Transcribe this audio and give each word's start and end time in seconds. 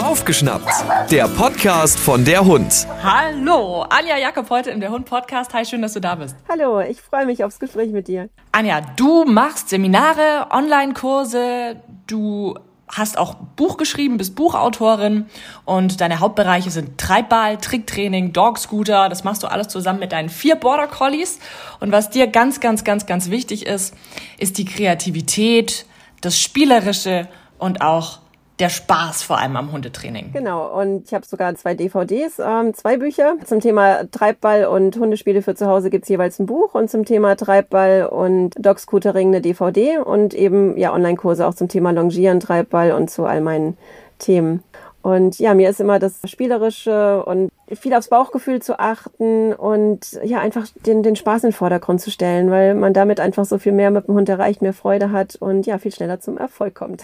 Aufgeschnappt, 0.00 0.70
der 1.10 1.26
Podcast 1.26 1.98
von 1.98 2.24
der 2.24 2.44
Hund. 2.44 2.86
Hallo, 3.02 3.82
Anja 3.82 4.16
Jakob 4.16 4.48
heute 4.48 4.70
im 4.70 4.78
Der 4.78 4.92
Hund 4.92 5.06
Podcast. 5.06 5.52
Hi, 5.54 5.64
schön, 5.64 5.82
dass 5.82 5.94
du 5.94 6.00
da 6.00 6.14
bist. 6.14 6.36
Hallo, 6.48 6.78
ich 6.78 7.00
freue 7.00 7.26
mich 7.26 7.42
aufs 7.42 7.58
Gespräch 7.58 7.90
mit 7.90 8.06
dir. 8.06 8.28
Anja, 8.52 8.80
du 8.94 9.24
machst 9.24 9.70
Seminare, 9.70 10.46
Online-Kurse, 10.52 11.80
du 12.06 12.54
hast 12.86 13.18
auch 13.18 13.34
Buch 13.56 13.76
geschrieben, 13.76 14.18
bist 14.18 14.36
Buchautorin 14.36 15.26
und 15.64 16.00
deine 16.00 16.20
Hauptbereiche 16.20 16.70
sind 16.70 16.96
Treibball, 16.96 17.56
Tricktraining, 17.56 18.32
Dogscooter. 18.32 19.08
Das 19.08 19.24
machst 19.24 19.42
du 19.42 19.48
alles 19.48 19.66
zusammen 19.66 19.98
mit 19.98 20.12
deinen 20.12 20.28
vier 20.28 20.54
Border 20.54 20.86
Collies. 20.86 21.40
Und 21.80 21.90
was 21.90 22.10
dir 22.10 22.28
ganz, 22.28 22.60
ganz, 22.60 22.84
ganz, 22.84 23.06
ganz 23.06 23.30
wichtig 23.30 23.66
ist, 23.66 23.96
ist 24.38 24.58
die 24.58 24.64
Kreativität, 24.64 25.86
das 26.20 26.38
Spielerische 26.38 27.26
und 27.58 27.80
auch 27.80 28.20
der 28.60 28.68
Spaß 28.68 29.22
vor 29.22 29.38
allem 29.38 29.56
am 29.56 29.72
Hundetraining. 29.72 30.32
Genau, 30.32 30.78
und 30.78 31.06
ich 31.06 31.14
habe 31.14 31.26
sogar 31.26 31.54
zwei 31.54 31.74
DVDs, 31.74 32.38
ähm, 32.38 32.74
zwei 32.74 32.96
Bücher. 32.96 33.34
Zum 33.44 33.60
Thema 33.60 34.04
Treibball 34.10 34.66
und 34.66 34.96
Hundespiele 34.96 35.42
für 35.42 35.54
zu 35.54 35.66
Hause 35.66 35.90
gibt's 35.90 36.08
jeweils 36.08 36.38
ein 36.38 36.46
Buch 36.46 36.74
und 36.74 36.90
zum 36.90 37.04
Thema 37.04 37.36
Treibball 37.36 38.06
und 38.06 38.54
Dogscootering 38.58 39.28
eine 39.28 39.40
DVD 39.40 39.98
und 39.98 40.34
eben 40.34 40.76
ja 40.76 40.92
Online-Kurse 40.92 41.46
auch 41.46 41.54
zum 41.54 41.68
Thema 41.68 41.90
Longieren, 41.90 42.40
Treibball 42.40 42.92
und 42.92 43.10
zu 43.10 43.24
all 43.24 43.40
meinen 43.40 43.76
Themen. 44.18 44.62
Und 45.02 45.38
ja, 45.38 45.54
mir 45.54 45.70
ist 45.70 45.80
immer 45.80 45.98
das 45.98 46.20
Spielerische 46.26 47.24
und 47.24 47.50
viel 47.74 47.94
aufs 47.94 48.08
Bauchgefühl 48.08 48.60
zu 48.60 48.78
achten 48.78 49.52
und 49.52 50.18
ja, 50.24 50.40
einfach 50.40 50.66
den, 50.86 51.02
den 51.02 51.16
Spaß 51.16 51.44
in 51.44 51.50
den 51.50 51.54
Vordergrund 51.54 52.00
zu 52.00 52.10
stellen, 52.10 52.50
weil 52.50 52.74
man 52.74 52.92
damit 52.92 53.20
einfach 53.20 53.44
so 53.44 53.58
viel 53.58 53.72
mehr 53.72 53.90
mit 53.90 54.08
dem 54.08 54.14
Hund 54.14 54.28
erreicht, 54.28 54.60
mehr 54.60 54.72
Freude 54.72 55.12
hat 55.12 55.36
und 55.36 55.66
ja, 55.66 55.78
viel 55.78 55.92
schneller 55.92 56.20
zum 56.20 56.36
Erfolg 56.36 56.74
kommt. 56.74 57.02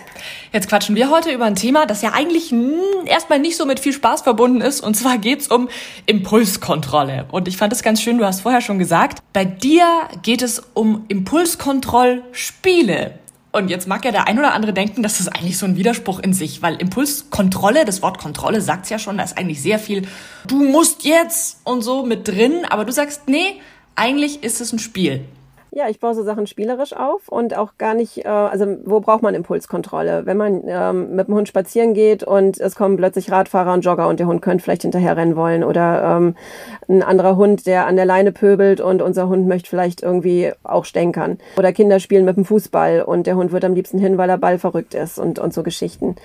Jetzt 0.53 0.69
quatschen 0.69 0.97
wir 0.97 1.11
heute 1.11 1.31
über 1.31 1.45
ein 1.45 1.55
Thema, 1.55 1.87
das 1.87 2.03
ja 2.03 2.13
eigentlich 2.13 2.53
erstmal 3.07 3.39
nicht 3.39 3.57
so 3.57 3.65
mit 3.65 3.81
viel 3.81 3.93
Spaß 3.93 4.23
verbunden 4.23 4.61
ist. 4.61 4.85
Und 4.85 4.95
zwar 4.95 5.19
geht's 5.19 5.49
um 5.49 5.69
Impulskontrolle. 6.07 7.27
Und 7.31 7.49
ich 7.49 7.57
fand 7.57 7.73
es 7.73 7.83
ganz 7.83 8.03
schön, 8.03 8.19
du 8.19 8.25
hast 8.25 8.41
vorher 8.41 8.61
schon 8.61 8.79
gesagt, 8.79 9.21
bei 9.33 9.45
dir 9.45 9.87
geht 10.23 10.43
es 10.43 10.63
um 10.75 11.05
Impulskontrollspiele. 11.09 13.13
Und 13.57 13.71
jetzt 13.71 13.89
mag 13.89 14.05
ja 14.05 14.11
der 14.13 14.29
ein 14.29 14.39
oder 14.39 14.53
andere 14.53 14.75
denken, 14.75 15.03
das 15.03 15.19
ist 15.19 15.29
eigentlich 15.29 15.57
so 15.57 15.65
ein 15.65 15.77
Widerspruch 15.77 16.21
in 16.21 16.35
sich, 16.35 16.61
weil 16.61 16.75
Impulskontrolle, 16.75 17.87
das 17.87 18.03
Wort 18.03 18.19
Kontrolle 18.19 18.61
sagt's 18.61 18.91
ja 18.91 18.99
schon, 18.99 19.17
da 19.17 19.25
ist 19.25 19.39
eigentlich 19.39 19.63
sehr 19.63 19.79
viel, 19.79 20.07
du 20.47 20.63
musst 20.63 21.07
jetzt 21.07 21.61
und 21.65 21.81
so 21.81 22.05
mit 22.05 22.29
drin, 22.29 22.67
aber 22.69 22.85
du 22.85 22.93
sagst, 22.93 23.29
nee, 23.29 23.63
eigentlich 23.95 24.43
ist 24.43 24.61
es 24.61 24.75
ein 24.75 24.79
Spiel. 24.79 25.25
Ja, 25.77 25.91
ich 25.91 26.01
baue 26.01 26.15
so 26.15 26.23
Sachen 26.23 26.47
spielerisch 26.47 26.95
auf 26.95 27.29
und 27.29 27.55
auch 27.55 27.73
gar 27.77 27.93
nicht, 27.93 28.25
äh, 28.25 28.29
also 28.29 28.79
wo 28.87 29.01
braucht 29.01 29.23
man 29.23 29.35
Impulskontrolle? 29.35 30.25
Wenn 30.25 30.39
man 30.39 30.63
ähm, 30.67 31.15
mit 31.15 31.29
dem 31.29 31.35
Hund 31.35 31.49
spazieren 31.49 31.93
geht 31.93 32.25
und 32.25 32.59
es 32.59 32.77
kommen 32.77 32.97
plötzlich 32.97 33.31
Radfahrer 33.31 33.75
und 33.75 33.83
Jogger 33.83 34.09
und 34.09 34.19
der 34.19 34.27
Hund 34.27 34.41
könnte 34.41 34.65
vielleicht 34.65 34.81
hinterher 34.81 35.19
rennen 35.19 35.37
wollen 35.37 35.63
oder 35.63 36.17
ähm, 36.17 36.35
ein 36.89 37.03
anderer 37.03 37.37
Hund, 37.37 37.67
der 37.67 37.87
an 37.87 37.97
der 37.97 38.07
Leine 38.07 38.33
pöbelt 38.33 38.81
und 38.81 39.03
unser 39.03 39.29
Hund 39.29 39.47
möchte 39.49 39.69
vielleicht 39.69 40.03
irgendwie 40.03 40.51
auch 40.65 40.87
stänkern. 40.87 41.37
Oder 41.59 41.75
Kinder 41.75 42.01
spielen 42.01 42.25
mit 42.25 42.39
dem 42.39 42.47
Fußball 42.47 43.03
und 43.03 43.27
der 43.27 43.37
Hund 43.37 43.53
wird 43.53 43.67
am 43.67 43.75
liebsten 43.75 43.99
hin, 43.99 44.17
weil 44.17 44.31
er 44.31 44.39
Ball 44.39 44.59
verrückt 44.59 44.95
ist 44.95 45.19
und, 45.19 45.39
und 45.39 45.53
so 45.53 45.63
Geschichten. 45.63 46.17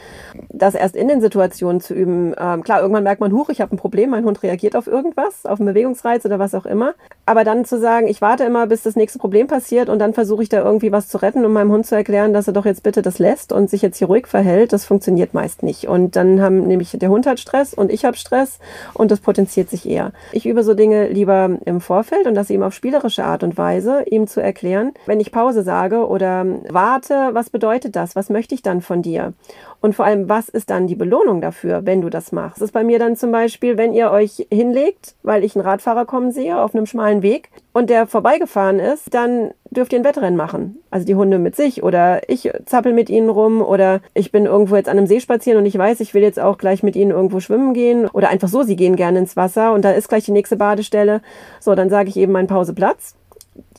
Das 0.48 0.76
erst 0.76 0.96
in 0.96 1.10
den 1.10 1.20
Situationen 1.20 1.82
zu 1.82 1.94
üben, 1.94 2.34
ähm, 2.40 2.64
klar, 2.64 2.80
irgendwann 2.80 3.04
merkt 3.04 3.20
man, 3.20 3.34
huch, 3.34 3.50
ich 3.50 3.60
habe 3.60 3.76
ein 3.76 3.78
Problem, 3.78 4.12
mein 4.12 4.24
Hund 4.24 4.44
reagiert 4.44 4.78
auf 4.78 4.88
irgendwas, 4.88 5.46
auf 5.46 5.60
einen 5.60 5.68
Bewegungsreiz 5.68 6.24
oder 6.24 6.40
was 6.40 6.56
auch 6.56 6.66
immer. 6.66 6.94
Aber 7.26 7.44
dann 7.44 7.66
zu 7.66 7.82
sagen, 7.82 8.08
ich 8.08 8.22
warte 8.22 8.46
immer, 8.46 8.66
bis 8.66 8.84
das 8.84 8.96
nächste 8.96 9.20
Problem 9.20 9.41
Problem 9.42 9.48
passiert 9.48 9.90
und 9.90 10.00
dann 10.00 10.14
versuche 10.14 10.44
ich 10.44 10.50
da 10.50 10.60
irgendwie 10.60 10.92
was 10.92 11.08
zu 11.08 11.18
retten, 11.18 11.46
um 11.46 11.54
meinem 11.54 11.72
Hund 11.72 11.86
zu 11.86 11.96
erklären, 11.96 12.34
dass 12.34 12.48
er 12.48 12.54
doch 12.54 12.66
jetzt 12.66 12.84
bitte 12.84 13.02
das 13.02 13.18
lässt 13.20 13.52
und 13.52 13.70
sich 13.70 13.82
jetzt 13.82 13.98
hier 13.98 14.08
ruhig 14.08 14.28
verhält, 14.28 14.72
das 14.74 14.86
funktioniert 14.86 15.34
meist 15.34 15.64
nicht. 15.64 15.88
Und 15.88 16.16
dann 16.16 16.42
haben 16.42 16.68
nämlich 16.68 16.92
der 16.92 17.10
Hund 17.10 17.26
hat 17.26 17.40
Stress 17.40 17.74
und 17.74 17.92
ich 17.92 18.06
habe 18.06 18.18
Stress 18.18 18.60
und 18.94 19.10
das 19.10 19.20
potenziert 19.20 19.70
sich 19.70 19.88
eher. 19.88 20.12
Ich 20.32 20.46
übe 20.46 20.64
so 20.64 20.74
Dinge 20.74 21.08
lieber 21.08 21.58
im 21.66 21.82
Vorfeld 21.82 22.28
und 22.28 22.36
das 22.36 22.50
ihm 22.50 22.62
auf 22.62 22.74
spielerische 22.74 23.24
Art 23.24 23.44
und 23.44 23.58
Weise, 23.58 24.04
ihm 24.10 24.28
zu 24.28 24.42
erklären, 24.42 24.94
wenn 25.06 25.20
ich 25.20 25.32
Pause 25.32 25.64
sage 25.64 26.08
oder 26.08 26.46
warte, 26.70 27.30
was 27.34 27.50
bedeutet 27.50 27.96
das? 27.96 28.16
Was 28.16 28.30
möchte 28.30 28.54
ich 28.54 28.62
dann 28.62 28.82
von 28.82 29.02
dir? 29.02 29.34
Und 29.82 29.96
vor 29.96 30.06
allem, 30.06 30.30
was 30.30 30.48
ist 30.48 30.70
dann 30.70 30.86
die 30.86 30.96
Belohnung 30.96 31.42
dafür, 31.42 31.86
wenn 31.86 32.02
du 32.02 32.10
das 32.10 32.32
machst? 32.32 32.58
Das 32.58 32.68
ist 32.68 32.72
bei 32.72 32.84
mir 32.84 33.00
dann 33.00 33.16
zum 33.16 33.32
Beispiel, 33.32 33.78
wenn 33.78 33.94
ihr 33.94 34.12
euch 34.12 34.46
hinlegt, 34.52 35.16
weil 35.24 35.44
ich 35.44 35.56
einen 35.56 35.66
Radfahrer 35.66 36.06
kommen 36.06 36.32
sehe 36.32 36.62
auf 36.62 36.76
einem 36.76 36.86
schmalen 36.86 37.24
Weg 37.24 37.50
und 37.74 37.90
der 37.90 38.06
vorbeigefahren 38.06 38.80
ist, 38.80 39.12
dann 39.16 39.52
dürft 39.72 39.92
ihr 39.92 40.00
ein 40.00 40.06
Wettrennen 40.06 40.36
machen. 40.36 40.78
Also 40.92 41.08
die 41.08 41.16
Hunde 41.16 41.40
mit 41.40 41.56
sich 41.56 41.82
oder 41.82 42.30
ich 42.30 42.52
zappel 42.66 42.94
mit 42.94 43.10
ihnen 43.10 43.30
rum 43.30 43.62
oder 43.62 44.02
ich 44.14 44.32
bin 44.32 44.46
irgendwo 44.46 44.76
jetzt 44.76 44.88
an 44.88 45.00
einem 45.00 45.08
See 45.08 45.20
spazieren 45.20 45.58
und 45.58 45.66
ich 45.66 45.78
weiß, 45.78 46.00
ich 46.00 46.14
will 46.14 46.22
jetzt 46.22 46.40
auch 46.40 46.60
gleich 46.60 46.84
mit 46.84 46.96
ihnen 46.96 47.10
irgendwo 47.10 47.40
schwimmen 47.40 47.74
gehen 47.74 48.08
oder 48.08 48.30
einfach 48.30 48.50
so, 48.50 48.62
sie 48.62 48.76
gehen 48.76 48.96
gerne 48.96 49.18
ins 49.18 49.36
Wasser 49.36 49.74
und 49.74 49.84
da 49.84 49.92
ist 49.92 50.10
gleich 50.10 50.26
die 50.26 50.32
nächste 50.32 50.58
Badestelle. 50.58 51.22
So, 51.60 51.74
dann 51.74 51.90
sage 51.90 52.10
ich 52.10 52.18
eben 52.18 52.34
meinen 52.34 52.48
Pauseplatz. 52.48 53.16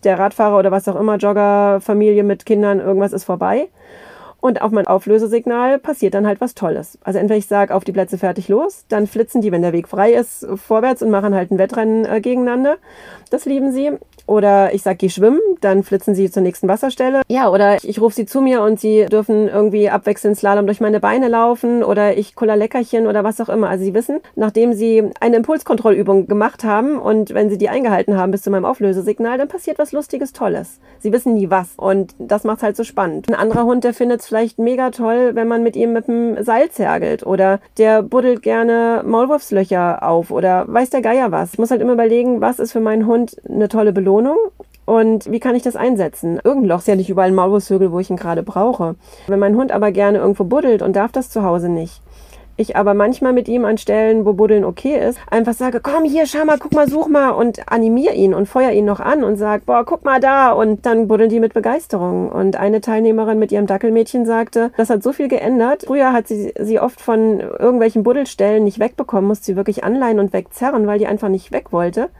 Der 0.02 0.19
Radfahrer 0.19 0.58
oder 0.58 0.72
was 0.72 0.88
auch 0.88 0.98
immer, 0.98 1.16
Jogger, 1.16 1.80
Familie 1.80 2.24
mit 2.24 2.44
Kindern, 2.44 2.80
irgendwas 2.80 3.12
ist 3.12 3.24
vorbei. 3.24 3.69
Und 4.42 4.60
auf 4.60 4.72
mein 4.72 4.88
Auflösesignal 4.88 5.78
passiert 5.78 6.14
dann 6.14 6.26
halt 6.26 6.41
was 6.41 6.56
Tolles. 6.56 6.98
Also 7.04 7.20
entweder 7.20 7.38
ich 7.38 7.47
sage 7.47 7.72
auf 7.72 7.84
die 7.84 7.92
Plätze 7.92 8.19
fertig 8.19 8.48
los, 8.48 8.84
dann 8.88 9.06
flitzen 9.06 9.41
die, 9.41 9.53
wenn 9.53 9.62
der 9.62 9.72
Weg 9.72 9.86
frei 9.86 10.14
ist, 10.14 10.44
vorwärts 10.56 11.00
und 11.00 11.10
machen 11.10 11.32
halt 11.32 11.53
ein 11.53 11.58
Wettrennen 11.58 12.04
äh, 12.04 12.20
gegeneinander. 12.20 12.78
Das 13.31 13.44
lieben 13.44 13.70
sie. 13.70 13.92
Oder 14.26 14.72
ich 14.74 14.82
sag, 14.82 14.98
geh 14.98 15.08
schwimmen, 15.08 15.40
dann 15.60 15.82
flitzen 15.82 16.14
sie 16.14 16.30
zur 16.30 16.42
nächsten 16.42 16.68
Wasserstelle. 16.68 17.22
Ja, 17.28 17.50
oder 17.50 17.76
ich, 17.76 17.88
ich 17.88 18.00
rufe 18.00 18.14
sie 18.14 18.26
zu 18.26 18.40
mir 18.40 18.62
und 18.62 18.80
sie 18.80 19.06
dürfen 19.06 19.48
irgendwie 19.48 19.90
abwechselnd 19.90 20.36
Slalom 20.36 20.66
durch 20.66 20.80
meine 20.80 21.00
Beine 21.00 21.28
laufen 21.28 21.82
oder 21.82 22.16
ich 22.16 22.34
kuller 22.34 22.56
Leckerchen 22.56 23.06
oder 23.06 23.24
was 23.24 23.40
auch 23.40 23.48
immer. 23.48 23.68
Also 23.68 23.84
sie 23.84 23.94
wissen, 23.94 24.20
nachdem 24.34 24.72
sie 24.72 25.10
eine 25.20 25.36
Impulskontrollübung 25.36 26.26
gemacht 26.26 26.64
haben 26.64 26.98
und 26.98 27.34
wenn 27.34 27.50
sie 27.50 27.58
die 27.58 27.68
eingehalten 27.68 28.16
haben 28.16 28.32
bis 28.32 28.42
zu 28.42 28.50
meinem 28.50 28.64
Auflösesignal, 28.64 29.38
dann 29.38 29.48
passiert 29.48 29.78
was 29.78 29.92
Lustiges, 29.92 30.32
Tolles. 30.32 30.80
Sie 31.00 31.12
wissen 31.12 31.34
nie 31.34 31.50
was 31.50 31.70
und 31.76 32.14
das 32.18 32.44
macht's 32.44 32.62
halt 32.62 32.76
so 32.76 32.84
spannend. 32.84 33.28
Ein 33.28 33.34
anderer 33.34 33.64
Hund, 33.64 33.84
der 33.84 33.94
findet 33.94 34.20
es 34.20 34.26
vielleicht 34.26 34.58
mega 34.58 34.90
toll, 34.90 35.32
wenn 35.34 35.48
man 35.48 35.62
mit 35.62 35.76
ihm 35.76 35.92
mit 35.92 36.08
dem 36.08 36.42
Seil 36.42 36.70
zergelt 36.70 37.26
oder 37.26 37.60
der 37.78 38.02
buddelt 38.02 38.42
gerne 38.42 39.02
Maulwurfslöcher 39.04 40.02
auf 40.02 40.30
oder 40.30 40.64
weiß 40.68 40.90
der 40.90 41.02
Geier 41.02 41.32
was. 41.32 41.54
Ich 41.54 41.58
muss 41.58 41.70
halt 41.70 41.80
immer 41.80 41.92
überlegen, 41.92 42.40
was 42.40 42.58
ist 42.58 42.72
für 42.72 42.80
meinen 42.80 43.06
Hund 43.06 43.36
eine 43.48 43.68
tolle 43.68 43.92
Belohnung 43.92 44.11
Wohnung 44.12 44.36
und 44.84 45.30
wie 45.32 45.40
kann 45.40 45.54
ich 45.54 45.62
das 45.62 45.74
einsetzen? 45.74 46.38
Irgendein 46.44 46.68
Loch 46.68 46.80
ist 46.80 46.88
ja 46.88 46.96
nicht 46.96 47.08
überall 47.08 47.28
ein 47.28 47.34
Maulwurfshügel, 47.34 47.92
wo 47.92 47.98
ich 47.98 48.10
ihn 48.10 48.16
gerade 48.16 48.42
brauche. 48.42 48.96
Wenn 49.26 49.38
mein 49.38 49.56
Hund 49.56 49.72
aber 49.72 49.90
gerne 49.90 50.18
irgendwo 50.18 50.44
buddelt 50.44 50.82
und 50.82 50.94
darf 50.94 51.12
das 51.12 51.30
zu 51.30 51.42
Hause 51.42 51.70
nicht, 51.70 52.02
ich 52.56 52.76
aber 52.76 52.92
manchmal 52.92 53.32
mit 53.32 53.48
ihm 53.48 53.64
an 53.64 53.78
Stellen, 53.78 54.26
wo 54.26 54.34
Buddeln 54.34 54.64
okay 54.64 54.98
ist, 55.08 55.18
einfach 55.30 55.54
sage, 55.54 55.80
komm 55.80 56.04
hier, 56.04 56.26
schau 56.26 56.44
mal, 56.44 56.58
guck 56.58 56.72
mal, 56.74 56.86
such 56.86 57.08
mal 57.08 57.30
und 57.30 57.72
animiere 57.72 58.14
ihn 58.14 58.34
und 58.34 58.46
feuer 58.46 58.72
ihn 58.72 58.84
noch 58.84 59.00
an 59.00 59.24
und 59.24 59.36
sag, 59.36 59.64
boah, 59.64 59.84
guck 59.86 60.04
mal 60.04 60.20
da 60.20 60.52
und 60.52 60.84
dann 60.84 61.08
buddeln 61.08 61.30
die 61.30 61.40
mit 61.40 61.54
Begeisterung. 61.54 62.30
Und 62.30 62.56
eine 62.56 62.82
Teilnehmerin 62.82 63.38
mit 63.38 63.52
ihrem 63.52 63.66
Dackelmädchen 63.66 64.26
sagte, 64.26 64.70
das 64.76 64.90
hat 64.90 65.02
so 65.02 65.12
viel 65.12 65.28
geändert. 65.28 65.84
Früher 65.86 66.12
hat 66.12 66.28
sie 66.28 66.52
sie 66.60 66.78
oft 66.78 67.00
von 67.00 67.40
irgendwelchen 67.40 68.02
Buddelstellen 68.02 68.64
nicht 68.64 68.78
wegbekommen, 68.78 69.28
musste 69.28 69.46
sie 69.46 69.56
wirklich 69.56 69.82
anleihen 69.82 70.20
und 70.20 70.34
wegzerren, 70.34 70.86
weil 70.86 70.98
die 70.98 71.06
einfach 71.06 71.30
nicht 71.30 71.52
weg 71.52 71.72
wollte. 71.72 72.10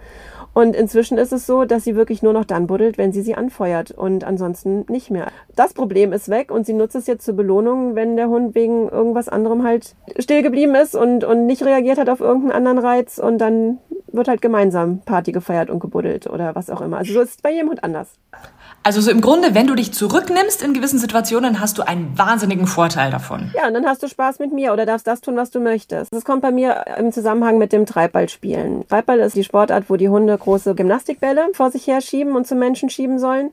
Und 0.54 0.76
inzwischen 0.76 1.18
ist 1.18 1.32
es 1.32 1.46
so, 1.46 1.64
dass 1.64 1.84
sie 1.84 1.96
wirklich 1.96 2.22
nur 2.22 2.32
noch 2.32 2.44
dann 2.44 2.66
buddelt, 2.66 2.98
wenn 2.98 3.12
sie 3.12 3.22
sie 3.22 3.34
anfeuert 3.34 3.90
und 3.90 4.24
ansonsten 4.24 4.84
nicht 4.88 5.10
mehr. 5.10 5.28
Das 5.56 5.72
Problem 5.72 6.12
ist 6.12 6.28
weg 6.28 6.50
und 6.50 6.66
sie 6.66 6.74
nutzt 6.74 6.94
es 6.94 7.06
jetzt 7.06 7.24
zur 7.24 7.34
Belohnung, 7.34 7.94
wenn 7.94 8.16
der 8.16 8.28
Hund 8.28 8.54
wegen 8.54 8.88
irgendwas 8.88 9.28
anderem 9.28 9.64
halt 9.64 9.94
still 10.18 10.42
geblieben 10.42 10.74
ist 10.74 10.94
und, 10.94 11.24
und 11.24 11.46
nicht 11.46 11.64
reagiert 11.64 11.98
hat 11.98 12.10
auf 12.10 12.20
irgendeinen 12.20 12.66
anderen 12.66 12.78
Reiz 12.78 13.18
und 13.18 13.38
dann 13.38 13.78
wird 14.12 14.28
halt 14.28 14.43
gemeinsam 14.43 15.00
Party 15.00 15.33
gefeiert 15.33 15.71
und 15.71 15.81
gebuddelt 15.81 16.27
oder 16.27 16.55
was 16.55 16.71
auch 16.71 16.81
immer. 16.81 16.99
Also 16.99 17.15
so 17.15 17.21
ist 17.21 17.37
es 17.37 17.43
bei 17.43 17.53
jedem 17.53 17.71
Hund 17.71 17.83
anders. 17.84 18.09
Also 18.84 19.00
so 19.00 19.12
im 19.12 19.21
Grunde, 19.21 19.55
wenn 19.55 19.69
du 19.69 19.77
dich 19.77 19.93
zurücknimmst 19.93 20.62
in 20.62 20.75
gewissen 20.75 20.99
Situationen, 20.99 21.61
hast 21.61 21.78
du 21.78 21.83
einen 21.83 22.19
wahnsinnigen 22.19 22.67
Vorteil 22.67 23.12
davon. 23.12 23.53
Ja, 23.55 23.69
und 23.69 23.75
dann 23.75 23.87
hast 23.87 24.03
du 24.03 24.09
Spaß 24.09 24.41
mit 24.41 24.53
mir 24.53 24.73
oder 24.73 24.87
darfst 24.87 25.06
das 25.06 25.21
tun, 25.21 25.37
was 25.37 25.50
du 25.50 25.61
möchtest. 25.61 26.12
Das 26.12 26.25
kommt 26.25 26.43
bei 26.43 26.50
mir 26.50 26.85
im 26.99 27.12
Zusammenhang 27.12 27.59
mit 27.59 27.73
dem 27.73 27.87
Treibballspielen. 27.87 28.88
Treibball 28.88 29.20
ist 29.20 29.37
die 29.37 29.44
Sportart, 29.44 29.85
wo 29.88 29.97
die 29.97 30.09
Hunde 30.09 30.37
große 30.37 30.75
Gymnastikbälle 30.75 31.50
vor 31.53 31.70
sich 31.70 31.87
her 31.87 32.00
schieben 32.00 32.35
und 32.35 32.47
zum 32.47 32.58
Menschen 32.58 32.91
schieben 32.91 33.20
sollen 33.20 33.50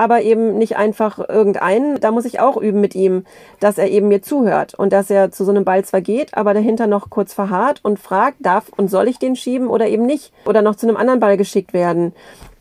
aber 0.00 0.22
eben 0.22 0.56
nicht 0.56 0.78
einfach 0.78 1.18
irgendeinen. 1.28 2.00
Da 2.00 2.10
muss 2.10 2.24
ich 2.24 2.40
auch 2.40 2.56
üben 2.56 2.80
mit 2.80 2.94
ihm, 2.94 3.26
dass 3.60 3.76
er 3.76 3.90
eben 3.90 4.08
mir 4.08 4.22
zuhört 4.22 4.72
und 4.72 4.94
dass 4.94 5.10
er 5.10 5.30
zu 5.30 5.44
so 5.44 5.50
einem 5.50 5.66
Ball 5.66 5.84
zwar 5.84 6.00
geht, 6.00 6.34
aber 6.34 6.54
dahinter 6.54 6.86
noch 6.86 7.10
kurz 7.10 7.34
verharrt 7.34 7.80
und 7.82 7.98
fragt, 7.98 8.38
darf 8.40 8.70
und 8.74 8.88
soll 8.88 9.08
ich 9.08 9.18
den 9.18 9.36
schieben 9.36 9.68
oder 9.68 9.88
eben 9.88 10.06
nicht 10.06 10.32
oder 10.46 10.62
noch 10.62 10.76
zu 10.76 10.88
einem 10.88 10.96
anderen 10.96 11.20
Ball 11.20 11.36
geschickt 11.36 11.74
werden. 11.74 12.14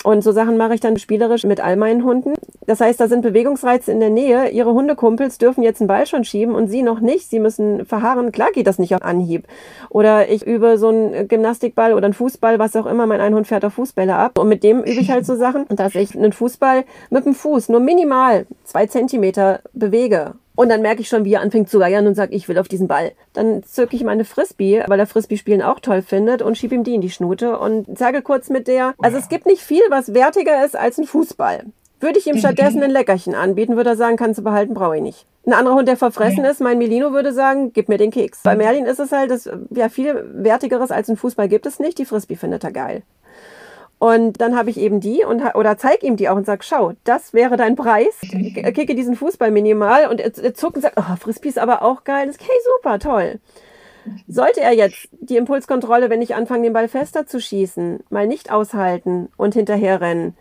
Und 0.03 0.23
so 0.23 0.31
Sachen 0.31 0.55
mache 0.55 0.73
ich 0.73 0.79
dann 0.79 0.97
spielerisch 0.97 1.43
mit 1.43 1.59
all 1.59 1.75
meinen 1.75 2.05
Hunden. 2.05 2.33
Das 2.65 2.79
heißt, 2.79 2.99
da 3.01 3.09
sind 3.09 3.21
Bewegungsreize 3.21 3.91
in 3.91 3.99
der 3.99 4.09
Nähe. 4.09 4.49
Ihre 4.49 4.73
Hundekumpels 4.73 5.37
dürfen 5.39 5.61
jetzt 5.61 5.81
einen 5.81 5.89
Ball 5.89 6.07
schon 6.07 6.23
schieben 6.23 6.55
und 6.55 6.69
sie 6.69 6.83
noch 6.83 7.01
nicht. 7.01 7.29
Sie 7.29 7.39
müssen 7.39 7.85
verharren. 7.85 8.31
Klar 8.31 8.51
geht 8.53 8.67
das 8.67 8.79
nicht 8.79 8.95
auf 8.95 9.01
Anhieb. 9.01 9.45
Oder 9.89 10.29
ich 10.29 10.47
übe 10.47 10.77
so 10.77 10.87
einen 10.87 11.27
Gymnastikball 11.27 11.93
oder 11.93 12.05
einen 12.05 12.13
Fußball, 12.13 12.59
was 12.59 12.77
auch 12.77 12.85
immer. 12.85 13.07
Mein 13.07 13.19
Einhund 13.19 13.47
fährt 13.47 13.65
auf 13.65 13.73
Fußbälle 13.73 14.15
ab. 14.15 14.39
Und 14.39 14.47
mit 14.47 14.63
dem 14.63 14.79
übe 14.79 15.01
ich 15.01 15.11
halt 15.11 15.25
so 15.25 15.35
Sachen, 15.35 15.65
dass 15.69 15.95
ich 15.95 16.15
einen 16.15 16.31
Fußball 16.31 16.85
mit 17.09 17.25
dem 17.25 17.35
Fuß 17.35 17.67
nur 17.67 17.81
minimal 17.81 18.45
zwei 18.63 18.85
Zentimeter 18.85 19.59
bewege 19.73 20.35
Und 20.59 20.67
dann 20.67 20.81
merke 20.81 20.99
ich 20.99 21.07
schon, 21.07 21.23
wie 21.23 21.35
er 21.35 21.39
anfängt 21.39 21.69
zu 21.69 21.79
geiern 21.79 22.05
und 22.05 22.15
sagt, 22.15 22.33
ich 22.33 22.49
will 22.49 22.59
auf 22.59 22.67
diesen 22.67 22.89
Ball. 22.89 23.13
Dann 23.31 23.63
zücke 23.63 23.95
ich 23.95 24.03
meine 24.03 24.25
Frisbee, 24.25 24.83
weil 24.87 24.99
er 24.99 25.07
Frisbee-Spielen 25.07 25.61
auch 25.61 25.79
toll 25.79 26.01
findet 26.01 26.41
und 26.41 26.57
schiebe 26.57 26.75
ihm 26.75 26.83
die 26.83 26.95
in 26.95 26.99
die 26.99 27.09
Schnute 27.09 27.57
und 27.57 27.97
sage 27.97 28.21
kurz 28.21 28.49
mit 28.49 28.67
der, 28.67 28.93
also 28.97 29.17
es 29.17 29.29
gibt 29.29 29.45
nicht 29.45 29.61
viel, 29.61 29.83
was 29.89 30.13
wertiger 30.13 30.65
ist 30.65 30.77
als 30.77 30.97
ein 30.97 31.05
Fußball. 31.05 31.63
Würde 32.01 32.19
ich 32.19 32.27
ihm 32.27 32.37
stattdessen 32.37 32.83
ein 32.83 32.91
Leckerchen 32.91 33.35
anbieten, 33.35 33.77
würde 33.77 33.91
er 33.91 33.95
sagen, 33.95 34.17
kannst 34.17 34.37
du 34.37 34.43
behalten, 34.43 34.73
brauche 34.73 34.97
ich 34.97 35.01
nicht. 35.01 35.25
Ein 35.45 35.53
anderer 35.53 35.75
Hund, 35.75 35.87
der 35.87 35.95
verfressen 35.95 36.43
ist, 36.43 36.59
mein 36.59 36.77
Melino 36.77 37.13
würde 37.13 37.31
sagen, 37.31 37.71
gib 37.71 37.87
mir 37.87 37.97
den 37.97 38.11
Keks. 38.11 38.43
Bei 38.43 38.57
Merlin 38.57 38.85
ist 38.85 38.99
es 38.99 39.13
halt, 39.13 39.31
das, 39.31 39.49
ja, 39.69 39.87
viel 39.87 40.25
wertigeres 40.33 40.91
als 40.91 41.09
ein 41.09 41.15
Fußball 41.15 41.47
gibt 41.47 41.67
es 41.67 41.79
nicht. 41.79 41.97
Die 41.97 42.05
Frisbee 42.05 42.35
findet 42.35 42.65
er 42.65 42.73
geil. 42.73 43.03
Und 43.99 44.39
dann 44.39 44.55
habe 44.57 44.69
ich 44.69 44.79
eben 44.79 45.01
die 45.01 45.25
und 45.25 45.43
oder 45.55 45.77
zeig 45.77 46.03
ihm 46.03 46.15
die 46.15 46.29
auch 46.29 46.37
und 46.37 46.45
sag, 46.45 46.63
schau, 46.63 46.93
das 47.03 47.33
wäre 47.33 47.57
dein 47.57 47.75
Preis. 47.75 48.17
Kicke 48.21 48.95
diesen 48.95 49.15
Fußball 49.15 49.51
minimal 49.51 50.07
und 50.07 50.21
er 50.21 50.53
zuckt 50.53 50.77
und 50.77 50.81
sagt, 50.81 50.97
oh, 50.97 51.15
Frisbee 51.17 51.49
ist 51.49 51.59
aber 51.59 51.81
auch 51.81 52.05
geil. 52.05 52.27
Das 52.27 52.37
ist, 52.37 52.41
hey, 52.41 52.55
super, 52.77 52.99
toll. 52.99 53.39
Sollte 54.27 54.61
er 54.61 54.73
jetzt 54.73 55.09
die 55.19 55.35
Impulskontrolle, 55.35 56.09
wenn 56.09 56.21
ich 56.21 56.33
anfange, 56.33 56.63
den 56.63 56.73
Ball 56.73 56.87
fester 56.87 57.27
zu 57.27 57.41
schießen, 57.41 57.99
mal 58.09 58.25
nicht 58.25 58.51
aushalten 58.51 59.29
und 59.35 59.53
hinterher 59.53 59.99
rennen, 59.99 60.35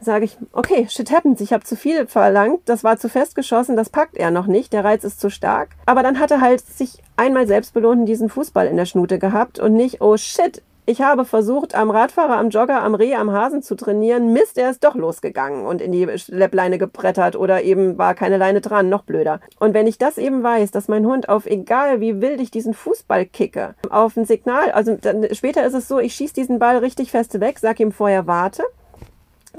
sage 0.00 0.24
ich, 0.24 0.38
okay, 0.52 0.86
shit 0.88 1.10
happens, 1.10 1.40
ich 1.40 1.52
habe 1.52 1.64
zu 1.64 1.76
viel 1.76 2.06
verlangt, 2.06 2.60
das 2.66 2.84
war 2.84 2.96
zu 2.96 3.08
fest 3.08 3.34
geschossen, 3.34 3.76
das 3.76 3.90
packt 3.90 4.16
er 4.16 4.30
noch 4.30 4.46
nicht, 4.46 4.72
der 4.72 4.84
Reiz 4.84 5.04
ist 5.04 5.20
zu 5.20 5.30
stark. 5.30 5.70
Aber 5.84 6.02
dann 6.02 6.18
hat 6.18 6.30
er 6.30 6.40
halt 6.40 6.60
sich 6.60 7.02
einmal 7.16 7.46
selbst 7.46 7.74
belohnt 7.74 8.08
diesen 8.08 8.30
Fußball 8.30 8.66
in 8.66 8.76
der 8.76 8.86
Schnute 8.86 9.18
gehabt 9.18 9.58
und 9.58 9.74
nicht, 9.74 10.00
oh 10.00 10.16
shit, 10.16 10.62
ich 10.90 11.02
habe 11.02 11.24
versucht, 11.24 11.76
am 11.76 11.88
Radfahrer, 11.88 12.36
am 12.36 12.50
Jogger, 12.50 12.82
am 12.82 12.96
Reh, 12.96 13.14
am 13.14 13.30
Hasen 13.30 13.62
zu 13.62 13.76
trainieren. 13.76 14.32
Mist, 14.32 14.58
er 14.58 14.70
ist 14.70 14.82
doch 14.82 14.96
losgegangen 14.96 15.64
und 15.64 15.80
in 15.80 15.92
die 15.92 16.18
Schleppleine 16.18 16.78
gebrettert 16.78 17.36
oder 17.36 17.62
eben 17.62 17.96
war 17.96 18.14
keine 18.16 18.38
Leine 18.38 18.60
dran, 18.60 18.88
noch 18.88 19.04
blöder. 19.04 19.40
Und 19.60 19.72
wenn 19.72 19.86
ich 19.86 19.98
das 19.98 20.18
eben 20.18 20.42
weiß, 20.42 20.72
dass 20.72 20.88
mein 20.88 21.06
Hund 21.06 21.28
auf 21.28 21.46
egal 21.46 22.00
wie 22.00 22.20
wild 22.20 22.40
ich 22.40 22.50
diesen 22.50 22.74
Fußball 22.74 23.24
kicke, 23.24 23.76
auf 23.88 24.16
ein 24.16 24.24
Signal, 24.24 24.72
also 24.72 24.96
dann, 25.00 25.32
später 25.32 25.64
ist 25.64 25.74
es 25.74 25.86
so, 25.86 26.00
ich 26.00 26.14
schieße 26.14 26.34
diesen 26.34 26.58
Ball 26.58 26.78
richtig 26.78 27.12
feste 27.12 27.40
weg, 27.40 27.60
sag 27.60 27.78
ihm 27.78 27.92
vorher 27.92 28.26
warte. 28.26 28.64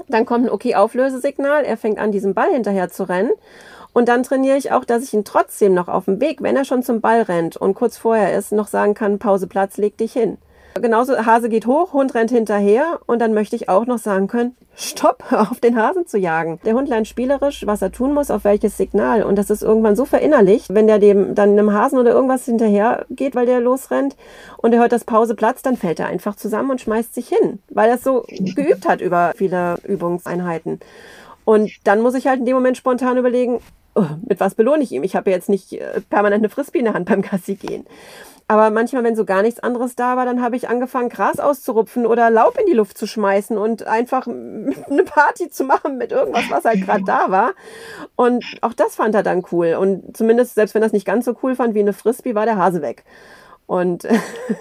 Dann 0.08 0.26
kommt 0.26 0.46
ein 0.46 0.52
okay 0.52 0.74
Auflösesignal, 0.74 1.64
er 1.64 1.78
fängt 1.78 1.98
an, 1.98 2.12
diesem 2.12 2.34
Ball 2.34 2.52
hinterher 2.52 2.90
zu 2.90 3.08
rennen. 3.08 3.30
Und 3.94 4.08
dann 4.08 4.22
trainiere 4.22 4.58
ich 4.58 4.70
auch, 4.70 4.84
dass 4.84 5.02
ich 5.02 5.14
ihn 5.14 5.24
trotzdem 5.24 5.72
noch 5.72 5.88
auf 5.88 6.04
dem 6.04 6.20
Weg, 6.20 6.42
wenn 6.42 6.56
er 6.56 6.66
schon 6.66 6.82
zum 6.82 7.00
Ball 7.00 7.22
rennt 7.22 7.56
und 7.56 7.72
kurz 7.72 7.96
vorher 7.96 8.36
ist, 8.36 8.52
noch 8.52 8.68
sagen 8.68 8.92
kann, 8.92 9.18
Pause 9.18 9.46
Platz, 9.46 9.78
leg 9.78 9.96
dich 9.96 10.12
hin. 10.12 10.36
Genauso, 10.80 11.26
Hase 11.26 11.48
geht 11.48 11.66
hoch, 11.66 11.92
Hund 11.92 12.14
rennt 12.14 12.30
hinterher 12.30 13.00
und 13.06 13.18
dann 13.18 13.34
möchte 13.34 13.56
ich 13.56 13.68
auch 13.68 13.86
noch 13.86 13.98
sagen 13.98 14.26
können, 14.26 14.56
stopp, 14.74 15.24
auf 15.32 15.60
den 15.60 15.76
Hasen 15.76 16.06
zu 16.06 16.18
jagen. 16.18 16.60
Der 16.64 16.74
Hund 16.74 16.88
lernt 16.88 17.06
spielerisch, 17.06 17.66
was 17.66 17.82
er 17.82 17.92
tun 17.92 18.14
muss, 18.14 18.30
auf 18.30 18.44
welches 18.44 18.76
Signal. 18.76 19.22
Und 19.22 19.36
das 19.36 19.50
ist 19.50 19.62
irgendwann 19.62 19.96
so 19.96 20.04
verinnerlicht, 20.04 20.72
wenn 20.74 20.86
der 20.86 20.98
dem 20.98 21.34
dann 21.34 21.50
einem 21.50 21.72
Hasen 21.72 21.98
oder 21.98 22.12
irgendwas 22.12 22.44
hinterher 22.44 23.04
geht, 23.10 23.34
weil 23.34 23.46
der 23.46 23.60
losrennt 23.60 24.16
und 24.56 24.72
er 24.72 24.80
hört 24.80 24.92
das 24.92 25.04
Pause 25.04 25.34
Platz, 25.34 25.62
dann 25.62 25.76
fällt 25.76 26.00
er 26.00 26.06
einfach 26.06 26.36
zusammen 26.36 26.70
und 26.70 26.80
schmeißt 26.80 27.14
sich 27.14 27.28
hin, 27.28 27.58
weil 27.68 27.88
er 27.88 27.96
es 27.96 28.04
so 28.04 28.24
geübt 28.28 28.88
hat 28.88 29.00
über 29.00 29.32
viele 29.36 29.78
Übungseinheiten. 29.84 30.80
Und 31.44 31.70
dann 31.84 32.00
muss 32.00 32.14
ich 32.14 32.26
halt 32.26 32.40
in 32.40 32.46
dem 32.46 32.54
Moment 32.54 32.76
spontan 32.76 33.18
überlegen, 33.18 33.60
oh, 33.94 34.06
mit 34.26 34.40
was 34.40 34.54
belohne 34.54 34.82
ich 34.82 34.92
ihm? 34.92 35.02
Ich 35.02 35.16
habe 35.16 35.30
jetzt 35.30 35.48
nicht 35.48 35.72
äh, 35.72 36.00
permanent 36.08 36.40
eine 36.40 36.48
Frisbee 36.48 36.78
in 36.78 36.86
der 36.86 36.94
Hand 36.94 37.08
beim 37.08 37.22
Gassi 37.22 37.56
gehen. 37.56 37.84
Aber 38.52 38.68
manchmal, 38.68 39.02
wenn 39.02 39.16
so 39.16 39.24
gar 39.24 39.40
nichts 39.40 39.60
anderes 39.60 39.96
da 39.96 40.14
war, 40.14 40.26
dann 40.26 40.42
habe 40.42 40.56
ich 40.56 40.68
angefangen, 40.68 41.08
Gras 41.08 41.40
auszurupfen 41.40 42.04
oder 42.04 42.28
Laub 42.28 42.58
in 42.58 42.66
die 42.66 42.74
Luft 42.74 42.98
zu 42.98 43.06
schmeißen 43.06 43.56
und 43.56 43.86
einfach 43.86 44.26
eine 44.26 45.04
Party 45.06 45.48
zu 45.48 45.64
machen 45.64 45.96
mit 45.96 46.12
irgendwas, 46.12 46.50
was 46.50 46.66
halt 46.66 46.84
gerade 46.84 47.02
da 47.02 47.30
war. 47.30 47.54
Und 48.14 48.44
auch 48.60 48.74
das 48.74 48.96
fand 48.96 49.14
er 49.14 49.22
dann 49.22 49.42
cool. 49.52 49.78
Und 49.80 50.14
zumindest, 50.14 50.54
selbst 50.54 50.74
wenn 50.74 50.82
er 50.82 50.86
es 50.88 50.92
nicht 50.92 51.06
ganz 51.06 51.24
so 51.24 51.34
cool 51.42 51.56
fand 51.56 51.74
wie 51.74 51.80
eine 51.80 51.94
Frisbee, 51.94 52.34
war 52.34 52.44
der 52.44 52.58
Hase 52.58 52.82
weg. 52.82 53.04
Und 53.64 54.06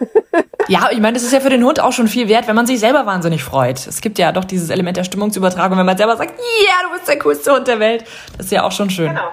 ja, 0.69 0.87
ich 0.89 1.01
meine, 1.01 1.15
das 1.15 1.23
ist 1.23 1.33
ja 1.33 1.41
für 1.41 1.49
den 1.49 1.65
Hund 1.65 1.81
auch 1.81 1.91
schon 1.91 2.07
viel 2.07 2.29
wert, 2.29 2.47
wenn 2.47 2.55
man 2.55 2.67
sich 2.67 2.79
selber 2.79 3.05
wahnsinnig 3.05 3.43
freut. 3.43 3.85
Es 3.87 3.99
gibt 3.99 4.19
ja 4.19 4.31
doch 4.31 4.45
dieses 4.45 4.69
Element 4.69 4.95
der 4.95 5.03
Stimmungsübertragung, 5.03 5.77
wenn 5.77 5.85
man 5.85 5.97
selber 5.97 6.15
sagt, 6.15 6.31
ja, 6.39 6.45
yeah, 6.63 6.87
du 6.87 6.95
bist 6.95 7.09
der 7.09 7.19
coolste 7.19 7.53
Hund 7.53 7.67
der 7.67 7.81
Welt. 7.81 8.05
Das 8.37 8.45
ist 8.45 8.53
ja 8.53 8.63
auch 8.63 8.71
schon 8.71 8.89
schön. 8.89 9.09
Genau. 9.09 9.31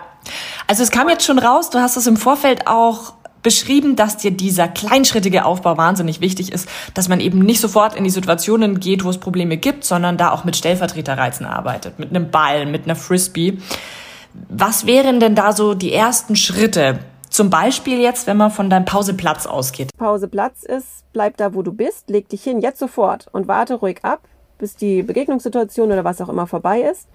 Also 0.66 0.82
es 0.82 0.90
kam 0.90 1.08
jetzt 1.08 1.24
schon 1.24 1.38
raus, 1.38 1.70
du 1.70 1.78
hast 1.78 1.96
es 1.96 2.08
im 2.08 2.16
Vorfeld 2.16 2.66
auch 2.66 3.14
beschrieben, 3.42 3.96
dass 3.96 4.16
dir 4.16 4.30
dieser 4.30 4.68
kleinschrittige 4.68 5.44
Aufbau 5.44 5.76
wahnsinnig 5.76 6.20
wichtig 6.20 6.52
ist, 6.52 6.68
dass 6.94 7.08
man 7.08 7.20
eben 7.20 7.40
nicht 7.40 7.60
sofort 7.60 7.94
in 7.94 8.04
die 8.04 8.10
Situationen 8.10 8.80
geht, 8.80 9.04
wo 9.04 9.10
es 9.10 9.18
Probleme 9.18 9.56
gibt, 9.56 9.84
sondern 9.84 10.16
da 10.16 10.32
auch 10.32 10.44
mit 10.44 10.56
Stellvertreterreizen 10.56 11.46
arbeitet, 11.46 11.98
mit 11.98 12.10
einem 12.10 12.30
Ball, 12.30 12.66
mit 12.66 12.84
einer 12.84 12.96
Frisbee. 12.96 13.58
Was 14.48 14.86
wären 14.86 15.20
denn 15.20 15.34
da 15.34 15.52
so 15.52 15.74
die 15.74 15.92
ersten 15.92 16.36
Schritte? 16.36 17.00
Zum 17.30 17.50
Beispiel 17.50 18.00
jetzt, 18.00 18.26
wenn 18.26 18.36
man 18.36 18.50
von 18.50 18.70
deinem 18.70 18.84
Pauseplatz 18.84 19.46
ausgeht. 19.46 19.90
Pauseplatz 19.96 20.62
ist, 20.62 21.04
bleib 21.12 21.36
da, 21.36 21.54
wo 21.54 21.62
du 21.62 21.72
bist, 21.72 22.08
leg 22.08 22.28
dich 22.28 22.42
hin, 22.42 22.60
jetzt 22.60 22.78
sofort 22.78 23.26
und 23.32 23.48
warte 23.48 23.74
ruhig 23.74 23.98
ab, 24.02 24.20
bis 24.58 24.76
die 24.76 25.02
Begegnungssituation 25.02 25.92
oder 25.92 26.04
was 26.04 26.20
auch 26.20 26.28
immer 26.28 26.46
vorbei 26.46 26.80
ist. 26.80 27.08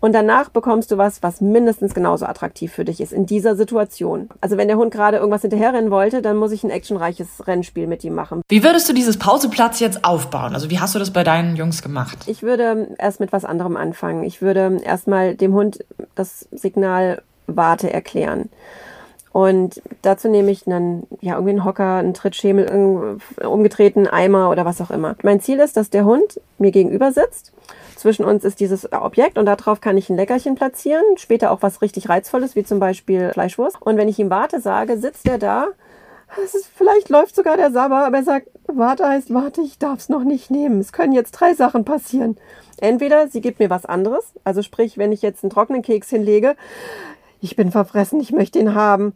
Und 0.00 0.14
danach 0.14 0.48
bekommst 0.48 0.90
du 0.90 0.98
was, 0.98 1.22
was 1.22 1.40
mindestens 1.40 1.94
genauso 1.94 2.26
attraktiv 2.26 2.72
für 2.72 2.84
dich 2.84 3.00
ist 3.00 3.12
in 3.12 3.26
dieser 3.26 3.56
Situation. 3.56 4.28
Also 4.40 4.56
wenn 4.56 4.68
der 4.68 4.76
Hund 4.76 4.92
gerade 4.92 5.16
irgendwas 5.16 5.42
hinterherrennen 5.42 5.90
wollte, 5.90 6.22
dann 6.22 6.36
muss 6.36 6.52
ich 6.52 6.62
ein 6.62 6.70
actionreiches 6.70 7.46
Rennspiel 7.46 7.86
mit 7.86 8.04
ihm 8.04 8.14
machen. 8.14 8.42
Wie 8.48 8.62
würdest 8.62 8.88
du 8.88 8.92
dieses 8.92 9.18
Pauseplatz 9.18 9.80
jetzt 9.80 10.04
aufbauen? 10.04 10.54
Also 10.54 10.70
wie 10.70 10.78
hast 10.78 10.94
du 10.94 10.98
das 10.98 11.12
bei 11.12 11.24
deinen 11.24 11.56
Jungs 11.56 11.82
gemacht? 11.82 12.18
Ich 12.26 12.42
würde 12.42 12.94
erst 12.98 13.20
mit 13.20 13.32
was 13.32 13.44
anderem 13.44 13.76
anfangen. 13.76 14.22
Ich 14.22 14.40
würde 14.40 14.80
erstmal 14.84 15.34
dem 15.34 15.52
Hund 15.54 15.84
das 16.14 16.48
Signal 16.52 17.22
Warte 17.46 17.92
erklären. 17.92 18.50
Und 19.38 19.80
dazu 20.02 20.28
nehme 20.28 20.50
ich 20.50 20.66
einen, 20.66 21.06
ja, 21.20 21.34
irgendwie 21.34 21.50
einen 21.50 21.64
Hocker, 21.64 21.98
einen 21.98 22.12
Trittschemel, 22.12 23.20
umgedrehten 23.40 24.08
Eimer 24.08 24.50
oder 24.50 24.64
was 24.64 24.80
auch 24.80 24.90
immer. 24.90 25.14
Mein 25.22 25.38
Ziel 25.40 25.60
ist, 25.60 25.76
dass 25.76 25.90
der 25.90 26.04
Hund 26.04 26.40
mir 26.58 26.72
gegenüber 26.72 27.12
sitzt 27.12 27.52
zwischen 27.94 28.24
uns 28.24 28.44
ist 28.44 28.58
dieses 28.58 28.92
Objekt 28.92 29.38
und 29.38 29.46
darauf 29.46 29.80
kann 29.80 29.96
ich 29.96 30.08
ein 30.08 30.16
Leckerchen 30.16 30.54
platzieren, 30.54 31.04
später 31.16 31.50
auch 31.52 31.62
was 31.62 31.82
richtig 31.82 32.08
Reizvolles, 32.08 32.56
wie 32.56 32.64
zum 32.64 32.80
Beispiel 32.80 33.30
Fleischwurst. 33.32 33.80
Und 33.80 33.96
wenn 33.96 34.08
ich 34.08 34.18
ihm 34.18 34.30
Warte 34.30 34.60
sage, 34.60 34.98
sitzt 34.98 35.28
er 35.28 35.38
da. 35.38 35.66
Ist, 36.42 36.70
vielleicht 36.76 37.08
läuft 37.08 37.36
sogar 37.36 37.56
der 37.56 37.70
Sabber, 37.70 38.06
aber 38.06 38.18
er 38.18 38.22
sagt, 38.24 38.48
Warte 38.66 39.08
heißt 39.08 39.32
Warte, 39.32 39.62
ich 39.62 39.78
darf 39.78 39.98
es 40.00 40.08
noch 40.08 40.24
nicht 40.24 40.50
nehmen. 40.50 40.80
Es 40.80 40.92
können 40.92 41.12
jetzt 41.12 41.32
drei 41.32 41.54
Sachen 41.54 41.84
passieren. 41.84 42.36
Entweder 42.80 43.28
sie 43.28 43.40
gibt 43.40 43.60
mir 43.60 43.70
was 43.70 43.86
anderes, 43.86 44.32
also 44.44 44.62
sprich, 44.62 44.98
wenn 44.98 45.12
ich 45.12 45.22
jetzt 45.22 45.42
einen 45.42 45.50
trockenen 45.50 45.82
Keks 45.82 46.10
hinlege, 46.10 46.54
ich 47.40 47.56
bin 47.56 47.70
verfressen, 47.70 48.20
ich 48.20 48.32
möchte 48.32 48.58
ihn 48.58 48.74
haben. 48.74 49.14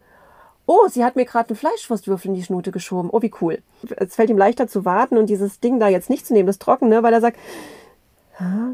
Oh, 0.67 0.87
sie 0.89 1.05
hat 1.05 1.17
mir 1.17 1.25
gerade 1.25 1.51
einen 1.51 1.57
Fleischwurstwürfel 1.57 2.29
in 2.29 2.35
die 2.35 2.43
Schnute 2.43 2.71
geschoben. 2.71 3.11
Oh, 3.13 3.23
wie 3.23 3.33
cool. 3.41 3.59
Es 3.97 4.15
fällt 4.15 4.31
ihm 4.31 4.39
leichter 4.39 4.69
zu 4.69 4.85
warten 4.85 5.17
und 5.19 5.27
dieses 5.27 5.61
Ding 5.61 5.81
da 5.81 5.89
jetzt 5.89 6.11
nicht 6.11 6.27
zu 6.27 6.33
nehmen, 6.33 6.47
das 6.47 6.59
Trockene, 6.59 7.03
weil 7.03 7.13
er 7.13 7.21
sagt, 7.21 7.39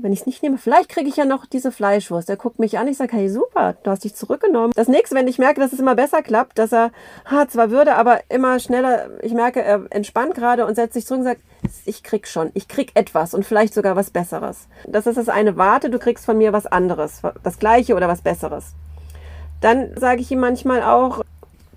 wenn 0.01 0.13
ich 0.13 0.21
es 0.21 0.27
nicht 0.27 0.43
nehme, 0.43 0.57
vielleicht 0.57 0.89
kriege 0.89 1.09
ich 1.09 1.17
ja 1.17 1.25
noch 1.25 1.45
diese 1.45 1.73
Fleischwurst. 1.73 2.31
Er 2.31 2.37
guckt 2.37 2.59
mich 2.59 2.79
an, 2.79 2.89
ich 2.89 2.97
sage, 2.97 3.17
hey, 3.17 3.29
super, 3.29 3.75
du 3.83 3.91
hast 3.91 4.05
dich 4.05 4.15
zurückgenommen. 4.15 4.73
Das 4.75 4.89
nächste, 4.89 5.15
wenn 5.17 5.29
ich 5.29 5.39
merke, 5.39 5.61
dass 5.61 5.73
es 5.73 5.81
immer 5.81 5.95
besser 5.95 6.23
klappt, 6.23 6.59
dass 6.59 6.73
er 6.73 6.91
ha, 7.27 7.49
zwar 7.49 7.71
würde, 7.71 7.97
aber 7.97 8.21
immer 8.31 8.61
schneller, 8.61 9.09
ich 9.21 9.35
merke, 9.35 9.61
er 9.61 9.87
entspannt 9.91 10.35
gerade 10.35 10.65
und 10.65 10.77
setzt 10.77 10.95
sich 10.95 11.07
zurück 11.07 11.21
und 11.21 11.25
sagt, 11.25 11.41
ich 11.85 12.03
krieg 12.03 12.29
schon, 12.29 12.51
ich 12.55 12.69
krieg 12.69 12.93
etwas 12.95 13.35
und 13.35 13.45
vielleicht 13.45 13.75
sogar 13.75 13.97
was 13.97 14.11
Besseres. 14.11 14.69
Das 14.87 15.07
ist 15.07 15.19
das 15.19 15.29
eine, 15.29 15.57
warte, 15.57 15.91
du 15.91 15.99
kriegst 15.99 16.25
von 16.25 16.39
mir 16.39 16.53
was 16.53 16.67
anderes, 16.67 17.21
das 17.43 17.59
gleiche 17.59 17.95
oder 17.95 18.09
was 18.09 18.23
Besseres. 18.23 18.75
Dann 19.61 19.97
sage 19.97 20.21
ich 20.21 20.31
ihm 20.31 20.41
manchmal 20.41 20.83
auch, 20.83 21.25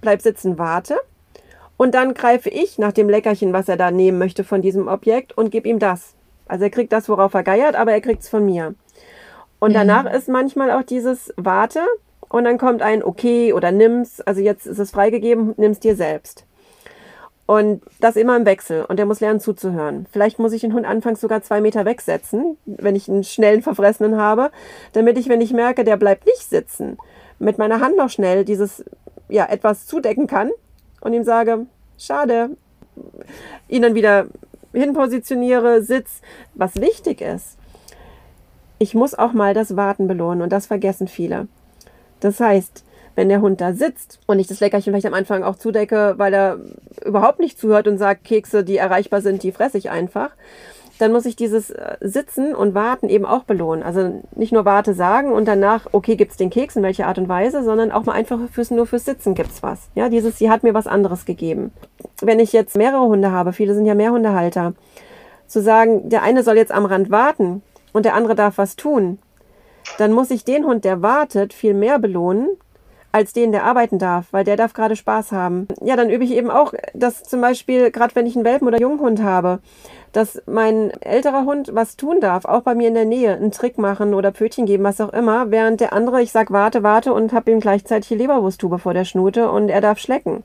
bleib 0.02 0.22
sitzen, 0.22 0.58
warte. 0.58 0.98
Und 1.78 1.96
dann 1.96 2.14
greife 2.14 2.50
ich 2.50 2.78
nach 2.78 2.92
dem 2.92 3.10
Leckerchen, 3.10 3.54
was 3.54 3.68
er 3.68 3.78
da 3.78 3.90
nehmen 3.90 4.20
möchte 4.20 4.44
von 4.44 4.62
diesem 4.62 4.88
Objekt 4.88 5.36
und 5.38 5.50
gebe 5.50 5.68
ihm 5.68 5.80
das. 5.80 6.14
Also 6.48 6.66
er 6.66 6.70
kriegt 6.70 6.92
das, 6.92 7.10
worauf 7.10 7.34
er 7.34 7.44
geiert, 7.44 7.76
aber 7.76 7.92
er 7.92 8.02
kriegt 8.02 8.22
es 8.22 8.30
von 8.30 8.46
mir. 8.46 8.76
Und 9.60 9.74
danach 9.74 10.04
mhm. 10.04 10.16
ist 10.16 10.28
manchmal 10.28 10.72
auch 10.72 10.84
dieses 10.84 11.34
Warte 11.38 11.80
und 12.30 12.44
dann 12.46 12.58
kommt 12.58 12.82
ein 12.82 13.04
Okay 13.04 13.54
oder 13.54 13.72
nimm's. 13.72 14.22
Also 14.22 14.42
jetzt 14.42 14.66
ist 14.66 14.80
es 14.80 14.92
freigegeben, 14.92 15.54
nimm's 15.58 15.80
dir 15.80 15.96
selbst. 15.96 16.46
Und 17.46 17.82
das 18.00 18.16
immer 18.16 18.38
im 18.38 18.46
Wechsel. 18.46 18.86
Und 18.86 19.00
er 19.00 19.06
muss 19.06 19.20
lernen 19.20 19.40
zuzuhören. 19.40 20.06
Vielleicht 20.12 20.40
muss 20.40 20.54
ich 20.54 20.62
den 20.62 20.74
Hund 20.74 20.86
anfangs 20.86 21.20
sogar 21.20 21.42
zwei 21.42 21.60
Meter 21.62 21.84
wegsetzen, 21.84 22.58
wenn 22.66 22.96
ich 22.96 23.10
einen 23.10 23.24
schnellen 23.24 23.62
Verfressenen 23.62 24.18
habe, 24.18 24.52
damit 24.94 25.18
ich, 25.18 25.30
wenn 25.30 25.42
ich 25.42 25.52
merke, 25.52 25.84
der 25.84 25.98
bleibt 25.98 26.26
nicht 26.26 26.50
sitzen, 26.50 26.98
mit 27.40 27.58
meiner 27.58 27.82
Hand 27.82 27.98
noch 27.98 28.10
schnell 28.10 28.46
dieses, 28.46 28.86
ja, 29.32 29.48
etwas 29.50 29.88
zudecken 29.88 30.28
kann 30.28 30.52
und 31.00 31.14
ihm 31.14 31.24
sage, 31.24 31.66
schade, 31.98 32.52
ihn 33.68 33.82
dann 33.82 33.96
wieder 33.96 34.28
hinpositioniere, 34.74 35.82
sitz, 35.82 36.22
was 36.54 36.76
wichtig 36.76 37.22
ist. 37.22 37.58
Ich 38.78 38.94
muss 38.94 39.16
auch 39.16 39.34
mal 39.34 39.54
das 39.54 39.76
Warten 39.76 40.08
belohnen 40.08 40.42
und 40.42 40.52
das 40.52 40.68
vergessen 40.68 41.08
viele. 41.08 41.48
Das 42.20 42.40
heißt, 42.40 42.84
wenn 43.16 43.30
der 43.30 43.42
Hund 43.42 43.62
da 43.62 43.74
sitzt 43.74 44.20
und 44.26 44.40
ich 44.40 44.48
das 44.48 44.60
Leckerchen 44.60 44.92
vielleicht 44.92 45.06
am 45.06 45.14
Anfang 45.14 45.44
auch 45.44 45.56
zudecke, 45.56 46.16
weil 46.18 46.34
er 46.34 46.60
überhaupt 47.06 47.40
nicht 47.40 47.60
zuhört 47.60 47.88
und 47.88 47.98
sagt, 47.98 48.24
Kekse, 48.24 48.64
die 48.64 48.78
erreichbar 48.78 49.22
sind, 49.22 49.44
die 49.44 49.52
fresse 49.52 49.78
ich 49.78 49.90
einfach, 49.90 50.32
dann 51.02 51.12
muss 51.12 51.26
ich 51.26 51.36
dieses 51.36 51.72
äh, 51.72 51.98
Sitzen 52.00 52.54
und 52.54 52.76
Warten 52.76 53.10
eben 53.10 53.26
auch 53.26 53.44
belohnen. 53.44 53.84
Also 53.84 54.22
nicht 54.36 54.54
nur 54.54 54.66
Warte 54.66 54.94
sagen 54.94 55.32
und 55.32 55.48
danach, 55.48 55.88
okay, 55.92 56.16
gibt's 56.16 56.38
den 56.38 56.50
Keks, 56.52 56.76
in 56.76 56.84
welcher 56.84 57.08
Art 57.08 57.18
und 57.18 57.28
Weise, 57.28 57.64
sondern 57.64 57.92
auch 57.92 58.06
mal 58.06 58.14
einfach 58.14 58.40
fürs, 58.52 58.70
nur 58.72 58.86
fürs 58.86 59.06
Sitzen 59.06 59.34
gibt's 59.34 59.64
was. 59.64 59.90
Ja, 59.96 60.10
dieses, 60.10 60.38
sie 60.38 60.50
hat 60.52 60.64
mir 60.64 60.74
was 60.74 60.88
anderes 60.88 61.26
gegeben. 61.26 61.72
Wenn 62.22 62.40
ich 62.40 62.54
jetzt 62.54 62.78
mehrere 62.78 63.08
Hunde 63.08 63.32
habe, 63.32 63.52
viele 63.52 63.74
sind 63.74 63.86
ja 63.86 63.96
Mehrhundehalter, 63.96 64.74
zu 65.48 65.62
sagen, 65.62 66.10
der 66.10 66.22
eine 66.22 66.44
soll 66.44 66.56
jetzt 66.56 66.72
am 66.72 66.86
Rand 66.86 67.10
warten 67.10 67.62
und 67.92 68.06
der 68.06 68.14
andere 68.14 68.36
darf 68.36 68.58
was 68.58 68.76
tun, 68.76 69.18
dann 69.98 70.14
muss 70.14 70.32
ich 70.32 70.46
den 70.46 70.66
Hund, 70.66 70.86
der 70.86 71.02
wartet, 71.02 71.54
viel 71.54 71.74
mehr 71.74 72.00
belohnen, 72.00 72.50
als 73.12 73.34
den, 73.34 73.52
der 73.52 73.64
arbeiten 73.64 74.00
darf, 74.00 74.28
weil 74.32 74.44
der 74.44 74.58
darf 74.58 74.74
gerade 74.74 74.96
Spaß 74.96 75.32
haben. 75.32 75.68
Ja, 75.82 75.96
dann 75.96 76.10
übe 76.10 76.24
ich 76.24 76.32
eben 76.32 76.50
auch, 76.50 76.74
dass 76.94 77.24
zum 77.24 77.42
Beispiel, 77.42 77.92
gerade 77.92 78.16
wenn 78.16 78.26
ich 78.26 78.36
einen 78.36 78.46
Welpen- 78.46 78.68
oder 78.68 78.80
Junghund 78.80 79.22
habe, 79.22 79.60
dass 80.12 80.42
mein 80.46 80.92
älterer 81.02 81.46
Hund 81.46 81.72
was 81.74 81.96
tun 81.96 82.20
darf, 82.20 82.46
auch 82.46 82.62
bei 82.62 82.76
mir 82.76 82.88
in 82.88 82.94
der 82.94 83.06
Nähe, 83.06 83.34
einen 83.34 83.52
Trick 83.52 83.78
machen 83.78 84.14
oder 84.14 84.32
Pötchen 84.32 84.66
geben, 84.66 84.84
was 84.84 85.02
auch 85.02 85.14
immer, 85.14 85.52
während 85.52 85.80
der 85.80 85.94
andere, 85.94 86.22
ich 86.22 86.32
sag 86.32 86.52
warte, 86.52 86.84
warte 86.84 87.14
und 87.14 87.34
habe 87.34 87.52
ihm 87.52 87.60
gleichzeitig 87.60 88.10
die 88.10 88.16
Leberwursttube 88.16 88.80
vor 88.80 88.94
der 88.94 89.06
Schnute 89.06 89.50
und 89.50 89.70
er 89.70 89.82
darf 89.82 90.00
schlecken. 90.00 90.44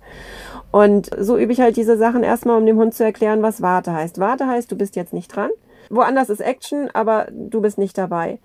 Und 0.71 1.11
so 1.19 1.37
übe 1.37 1.53
ich 1.53 1.61
halt 1.61 1.77
diese 1.77 1.97
Sachen 1.97 2.23
erstmal, 2.23 2.59
um 2.59 2.67
dem 2.67 2.77
Hund 2.77 2.95
zu 2.95 3.05
erklären, 3.05 3.43
was 3.43 3.63
warte 3.63 3.93
heißt. 3.93 4.21
Warte 4.21 4.47
heißt, 4.47 4.71
du 4.71 4.77
bist 4.77 4.97
jetzt 4.97 5.13
nicht 5.13 5.35
dran. 5.35 5.51
Woanders 5.89 6.29
ist 6.29 6.41
Action, 6.41 6.91
aber 6.93 7.29
du 7.31 7.61
bist 7.61 7.79
nicht 7.79 7.97
dabei. 7.97 8.39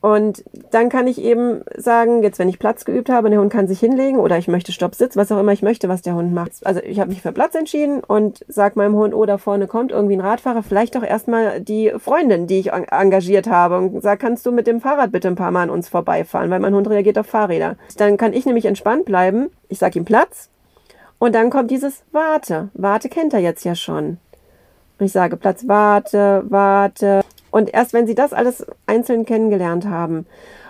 Und 0.00 0.44
dann 0.70 0.88
kann 0.88 1.06
ich 1.06 1.20
eben 1.20 1.60
sagen, 1.76 2.22
jetzt 2.22 2.38
wenn 2.38 2.48
ich 2.48 2.58
Platz 2.58 2.86
geübt 2.86 3.10
habe, 3.10 3.28
der 3.28 3.38
Hund 3.38 3.52
kann 3.52 3.68
sich 3.68 3.80
hinlegen 3.80 4.18
oder 4.18 4.38
ich 4.38 4.48
möchte 4.48 4.72
Stopp, 4.72 4.94
Sitz, 4.94 5.14
was 5.14 5.30
auch 5.30 5.38
immer 5.38 5.52
ich 5.52 5.62
möchte, 5.62 5.90
was 5.90 6.00
der 6.00 6.14
Hund 6.14 6.32
macht. 6.32 6.52
Also 6.64 6.80
ich 6.80 6.98
habe 7.00 7.10
mich 7.10 7.20
für 7.20 7.32
Platz 7.32 7.54
entschieden 7.54 8.02
und 8.02 8.44
sag 8.48 8.76
meinem 8.76 8.94
Hund, 8.94 9.14
oh, 9.14 9.26
da 9.26 9.36
vorne 9.36 9.66
kommt 9.66 9.92
irgendwie 9.92 10.16
ein 10.16 10.22
Radfahrer, 10.22 10.62
vielleicht 10.62 10.96
auch 10.96 11.02
erstmal 11.02 11.60
die 11.60 11.92
Freundin, 11.98 12.46
die 12.46 12.60
ich 12.60 12.72
engagiert 12.72 13.46
habe 13.46 13.76
und 13.76 14.02
sag, 14.02 14.20
kannst 14.20 14.46
du 14.46 14.52
mit 14.52 14.66
dem 14.66 14.80
Fahrrad 14.80 15.12
bitte 15.12 15.28
ein 15.28 15.36
paar 15.36 15.50
Mal 15.50 15.64
an 15.64 15.70
uns 15.70 15.90
vorbeifahren, 15.90 16.50
weil 16.50 16.60
mein 16.60 16.74
Hund 16.74 16.88
reagiert 16.88 17.18
auf 17.18 17.26
Fahrräder. 17.26 17.76
Dann 17.98 18.16
kann 18.16 18.32
ich 18.32 18.46
nämlich 18.46 18.64
entspannt 18.64 19.04
bleiben. 19.04 19.50
Ich 19.68 19.78
sag 19.78 19.94
ihm 19.96 20.06
Platz 20.06 20.48
und 21.18 21.34
dann 21.34 21.50
kommt 21.50 21.70
dieses 21.70 22.04
Warte. 22.10 22.70
Warte 22.72 23.10
kennt 23.10 23.34
er 23.34 23.40
jetzt 23.40 23.64
ja 23.64 23.74
schon. 23.74 24.16
Und 24.98 25.06
ich 25.06 25.12
sage 25.12 25.36
Platz, 25.36 25.68
warte, 25.68 26.42
warte. 26.48 27.20
Und 27.50 27.72
erst 27.72 27.92
wenn 27.92 28.06
sie 28.06 28.14
das 28.14 28.32
alles 28.32 28.66
einzeln 28.86 29.24
kennengelernt 29.24 29.86
haben 29.86 30.26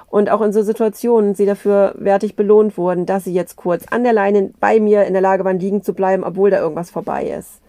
und 0.08 0.30
auch 0.30 0.40
in 0.40 0.52
so 0.52 0.62
Situationen 0.62 1.34
sie 1.34 1.46
dafür 1.46 1.94
wertig 1.96 2.36
belohnt 2.36 2.76
wurden, 2.76 3.06
dass 3.06 3.24
sie 3.24 3.32
jetzt 3.32 3.56
kurz 3.56 3.84
an 3.90 4.02
der 4.02 4.12
Leine 4.12 4.50
bei 4.60 4.80
mir 4.80 5.04
in 5.04 5.12
der 5.12 5.22
Lage 5.22 5.44
waren, 5.44 5.58
liegen 5.58 5.82
zu 5.82 5.94
bleiben, 5.94 6.24
obwohl 6.24 6.50
da 6.50 6.58
irgendwas 6.58 6.90
vorbei 6.90 7.26
ist. 7.26 7.60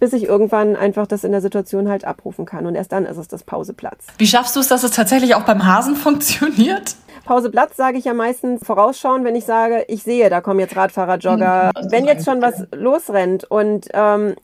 Bis 0.00 0.12
ich 0.12 0.24
irgendwann 0.24 0.74
einfach 0.74 1.06
das 1.06 1.22
in 1.22 1.30
der 1.30 1.40
Situation 1.40 1.88
halt 1.88 2.04
abrufen 2.04 2.44
kann. 2.44 2.66
Und 2.66 2.74
erst 2.74 2.90
dann 2.90 3.06
ist 3.06 3.18
es 3.18 3.28
das 3.28 3.44
Pauseplatz. 3.44 4.06
Wie 4.18 4.26
schaffst 4.26 4.56
du 4.56 4.60
es, 4.60 4.68
dass 4.68 4.82
es 4.82 4.90
tatsächlich 4.90 5.34
auch 5.36 5.44
beim 5.44 5.64
Hasen 5.64 5.94
funktioniert? 5.96 6.96
Pauseplatz 7.24 7.76
sage 7.76 7.98
ich 7.98 8.04
ja 8.04 8.14
meistens 8.14 8.64
vorausschauen, 8.64 9.24
wenn 9.24 9.36
ich 9.36 9.44
sage, 9.44 9.84
ich 9.86 10.02
sehe, 10.02 10.28
da 10.28 10.40
kommen 10.40 10.58
jetzt 10.58 10.74
Radfahrer, 10.76 11.18
Jogger. 11.18 11.70
Hm, 11.76 11.92
wenn 11.92 12.04
jetzt 12.04 12.24
schon 12.24 12.42
was 12.42 12.64
losrennt 12.74 13.44
und 13.44 13.88
ähm, 13.92 14.34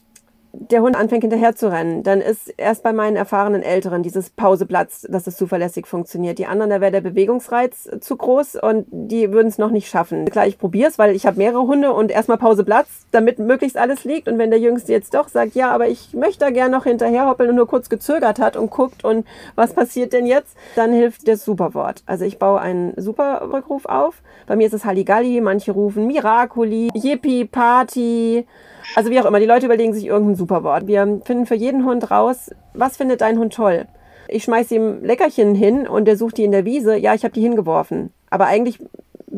der 0.52 0.82
Hund 0.82 0.96
anfängt 0.96 1.22
hinterher 1.22 1.54
zu 1.54 1.70
rennen, 1.70 2.02
dann 2.02 2.20
ist 2.20 2.48
erst 2.56 2.82
bei 2.82 2.92
meinen 2.92 3.16
erfahrenen 3.16 3.62
Älteren 3.62 4.02
dieses 4.02 4.30
Pauseplatz, 4.30 5.06
dass 5.08 5.26
es 5.26 5.36
zuverlässig 5.36 5.86
funktioniert. 5.86 6.38
Die 6.38 6.46
anderen, 6.46 6.70
da 6.70 6.80
wäre 6.80 6.92
der 6.92 7.00
Bewegungsreiz 7.00 7.88
zu 8.00 8.16
groß 8.16 8.56
und 8.56 8.86
die 8.90 9.32
würden 9.32 9.48
es 9.48 9.58
noch 9.58 9.70
nicht 9.70 9.88
schaffen. 9.88 10.24
Klar, 10.26 10.46
ich 10.46 10.58
probiere 10.58 10.88
es, 10.88 10.98
weil 10.98 11.14
ich 11.14 11.26
habe 11.26 11.38
mehrere 11.38 11.66
Hunde 11.66 11.92
und 11.92 12.10
erstmal 12.10 12.38
Pauseplatz, 12.38 13.06
damit 13.10 13.38
möglichst 13.38 13.76
alles 13.76 14.04
liegt. 14.04 14.28
Und 14.28 14.38
wenn 14.38 14.50
der 14.50 14.60
Jüngste 14.60 14.92
jetzt 14.92 15.14
doch 15.14 15.28
sagt, 15.28 15.54
ja, 15.54 15.70
aber 15.70 15.88
ich 15.88 16.14
möchte 16.14 16.40
da 16.40 16.50
gern 16.50 16.70
noch 16.70 16.84
hinterherhoppeln 16.84 17.50
und 17.50 17.56
nur 17.56 17.68
kurz 17.68 17.88
gezögert 17.88 18.38
hat 18.38 18.56
und 18.56 18.70
guckt 18.70 19.04
und 19.04 19.26
was 19.54 19.74
passiert 19.74 20.12
denn 20.12 20.26
jetzt, 20.26 20.56
dann 20.76 20.92
hilft 20.92 21.28
das 21.28 21.44
Superwort. 21.44 22.02
Also 22.06 22.24
ich 22.24 22.38
baue 22.38 22.60
einen 22.60 22.94
Superrückruf 22.96 23.86
auf. 23.86 24.22
Bei 24.46 24.56
mir 24.56 24.66
ist 24.66 24.72
es 24.74 24.84
Halligalli, 24.84 25.40
manche 25.40 25.72
rufen 25.72 26.06
Miraculi, 26.06 26.88
Yippie, 26.94 27.44
Party, 27.44 28.46
also 28.94 29.10
wie 29.10 29.20
auch 29.20 29.24
immer, 29.24 29.40
die 29.40 29.46
Leute 29.46 29.66
überlegen 29.66 29.92
sich 29.92 30.06
irgendein 30.06 30.36
Superwort. 30.36 30.86
Wir 30.86 31.20
finden 31.24 31.46
für 31.46 31.54
jeden 31.54 31.84
Hund 31.84 32.10
raus, 32.10 32.50
was 32.74 32.96
findet 32.96 33.20
dein 33.20 33.38
Hund 33.38 33.52
toll. 33.52 33.86
Ich 34.28 34.44
schmeiß 34.44 34.70
ihm 34.72 35.02
Leckerchen 35.02 35.54
hin 35.54 35.86
und 35.88 36.04
der 36.04 36.16
sucht 36.16 36.36
die 36.36 36.44
in 36.44 36.52
der 36.52 36.64
Wiese. 36.64 36.96
Ja, 36.96 37.14
ich 37.14 37.24
habe 37.24 37.32
die 37.32 37.40
hingeworfen. 37.40 38.12
Aber 38.30 38.46
eigentlich 38.46 38.78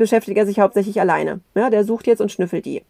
beschäftigt 0.01 0.39
er 0.39 0.47
sich 0.47 0.59
hauptsächlich 0.59 0.99
alleine. 0.99 1.41
Ja, 1.55 1.69
der 1.69 1.85
sucht 1.85 2.07
jetzt 2.07 2.21
und 2.21 2.33
schnüffelt 2.33 2.65
die. 2.65 2.83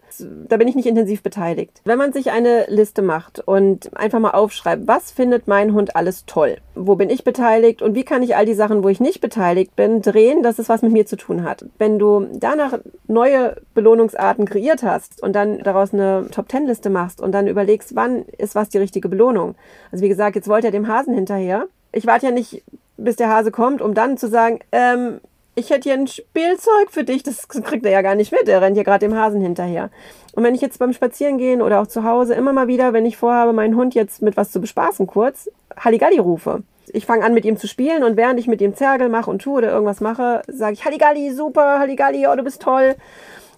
Da 0.48 0.56
bin 0.56 0.68
ich 0.68 0.76
nicht 0.76 0.86
intensiv 0.86 1.22
beteiligt. 1.22 1.82
Wenn 1.84 1.98
man 1.98 2.12
sich 2.12 2.30
eine 2.30 2.66
Liste 2.68 3.02
macht 3.02 3.40
und 3.40 3.94
einfach 3.96 4.20
mal 4.20 4.30
aufschreibt, 4.30 4.86
was 4.86 5.10
findet 5.10 5.48
mein 5.48 5.74
Hund 5.74 5.96
alles 5.96 6.24
toll? 6.24 6.58
Wo 6.76 6.94
bin 6.94 7.10
ich 7.10 7.24
beteiligt 7.24 7.82
und 7.82 7.96
wie 7.96 8.04
kann 8.04 8.22
ich 8.22 8.36
all 8.36 8.46
die 8.46 8.54
Sachen, 8.54 8.84
wo 8.84 8.88
ich 8.88 9.00
nicht 9.00 9.20
beteiligt 9.20 9.74
bin, 9.74 10.02
drehen, 10.02 10.44
dass 10.44 10.60
es 10.60 10.68
was 10.68 10.82
mit 10.82 10.92
mir 10.92 11.04
zu 11.04 11.16
tun 11.16 11.42
hat? 11.42 11.64
Wenn 11.78 11.98
du 11.98 12.28
danach 12.32 12.78
neue 13.08 13.56
Belohnungsarten 13.74 14.46
kreiert 14.46 14.84
hast 14.84 15.20
und 15.20 15.34
dann 15.34 15.58
daraus 15.58 15.92
eine 15.92 16.28
Top-Ten-Liste 16.30 16.90
machst 16.90 17.20
und 17.20 17.32
dann 17.32 17.48
überlegst, 17.48 17.96
wann 17.96 18.24
ist 18.38 18.54
was 18.54 18.68
die 18.68 18.78
richtige 18.78 19.08
Belohnung? 19.08 19.56
Also 19.90 20.04
wie 20.04 20.08
gesagt, 20.08 20.36
jetzt 20.36 20.48
wollte 20.48 20.68
er 20.68 20.72
dem 20.72 20.86
Hasen 20.86 21.14
hinterher. 21.14 21.66
Ich 21.90 22.06
warte 22.06 22.26
ja 22.26 22.32
nicht, 22.32 22.62
bis 22.96 23.16
der 23.16 23.30
Hase 23.30 23.50
kommt, 23.50 23.82
um 23.82 23.94
dann 23.94 24.16
zu 24.16 24.28
sagen, 24.28 24.60
ähm, 24.70 25.20
ich 25.54 25.70
hätte 25.70 25.88
hier 25.88 25.94
ein 25.94 26.06
Spielzeug 26.06 26.90
für 26.90 27.04
dich, 27.04 27.22
das 27.22 27.48
kriegt 27.48 27.84
er 27.84 27.92
ja 27.92 28.02
gar 28.02 28.14
nicht 28.14 28.32
mit, 28.32 28.48
er 28.48 28.62
rennt 28.62 28.76
hier 28.76 28.84
gerade 28.84 29.06
dem 29.06 29.16
Hasen 29.16 29.40
hinterher. 29.40 29.90
Und 30.32 30.44
wenn 30.44 30.54
ich 30.54 30.60
jetzt 30.60 30.78
beim 30.78 30.92
Spazierengehen 30.92 31.60
oder 31.60 31.80
auch 31.80 31.86
zu 31.86 32.04
Hause 32.04 32.34
immer 32.34 32.52
mal 32.52 32.68
wieder, 32.68 32.92
wenn 32.92 33.06
ich 33.06 33.16
vorhabe, 33.16 33.52
meinen 33.52 33.76
Hund 33.76 33.94
jetzt 33.94 34.22
mit 34.22 34.36
was 34.36 34.52
zu 34.52 34.60
bespaßen 34.60 35.06
kurz, 35.06 35.50
Halligalli 35.76 36.18
rufe. 36.18 36.62
Ich 36.92 37.06
fange 37.06 37.24
an 37.24 37.34
mit 37.34 37.44
ihm 37.44 37.56
zu 37.56 37.66
spielen 37.66 38.02
und 38.04 38.16
während 38.16 38.40
ich 38.40 38.46
mit 38.46 38.60
ihm 38.60 38.74
Zergel 38.74 39.08
mache 39.08 39.30
und 39.30 39.42
tue 39.42 39.58
oder 39.58 39.70
irgendwas 39.70 40.00
mache, 40.00 40.42
sage 40.48 40.74
ich 40.74 40.84
Halligalli, 40.84 41.32
super, 41.32 41.78
Halligalli, 41.78 42.26
oh, 42.26 42.36
du 42.36 42.42
bist 42.42 42.62
toll. 42.62 42.96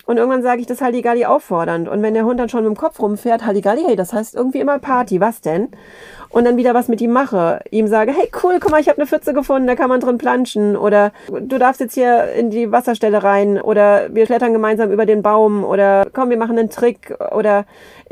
Und 0.04 0.16
irgendwann 0.16 0.42
sage 0.42 0.60
ich 0.60 0.66
das 0.66 0.80
Halligalli 0.80 1.24
auffordernd. 1.26 1.88
Und 1.88 2.02
wenn 2.02 2.14
der 2.14 2.24
Hund 2.24 2.40
dann 2.40 2.48
schon 2.48 2.64
mit 2.64 2.74
dem 2.74 2.76
Kopf 2.76 2.98
rumfährt, 3.00 3.46
Halligalli, 3.46 3.84
hey, 3.86 3.96
das 3.96 4.12
heißt 4.12 4.34
irgendwie 4.34 4.58
immer 4.58 4.78
Party, 4.78 5.20
was 5.20 5.40
denn? 5.40 5.68
Und 6.32 6.44
dann 6.44 6.56
wieder 6.56 6.74
was 6.74 6.88
mit 6.88 7.00
ihm 7.00 7.12
mache. 7.12 7.60
Ihm 7.70 7.86
sage, 7.86 8.12
hey 8.12 8.30
cool, 8.42 8.58
guck 8.60 8.70
mal, 8.70 8.80
ich 8.80 8.88
habe 8.88 8.98
eine 8.98 9.06
Pfütze 9.06 9.34
gefunden, 9.34 9.66
da 9.66 9.76
kann 9.76 9.88
man 9.88 10.00
drin 10.00 10.18
planschen. 10.18 10.76
Oder 10.76 11.12
du 11.28 11.58
darfst 11.58 11.80
jetzt 11.80 11.94
hier 11.94 12.32
in 12.32 12.50
die 12.50 12.72
Wasserstelle 12.72 13.22
rein. 13.22 13.60
Oder 13.60 14.12
wir 14.14 14.26
klettern 14.26 14.52
gemeinsam 14.52 14.90
über 14.90 15.06
den 15.06 15.22
Baum. 15.22 15.62
Oder 15.62 16.06
komm, 16.12 16.30
wir 16.30 16.38
machen 16.38 16.58
einen 16.58 16.70
Trick. 16.70 17.14
Oder 17.32 17.66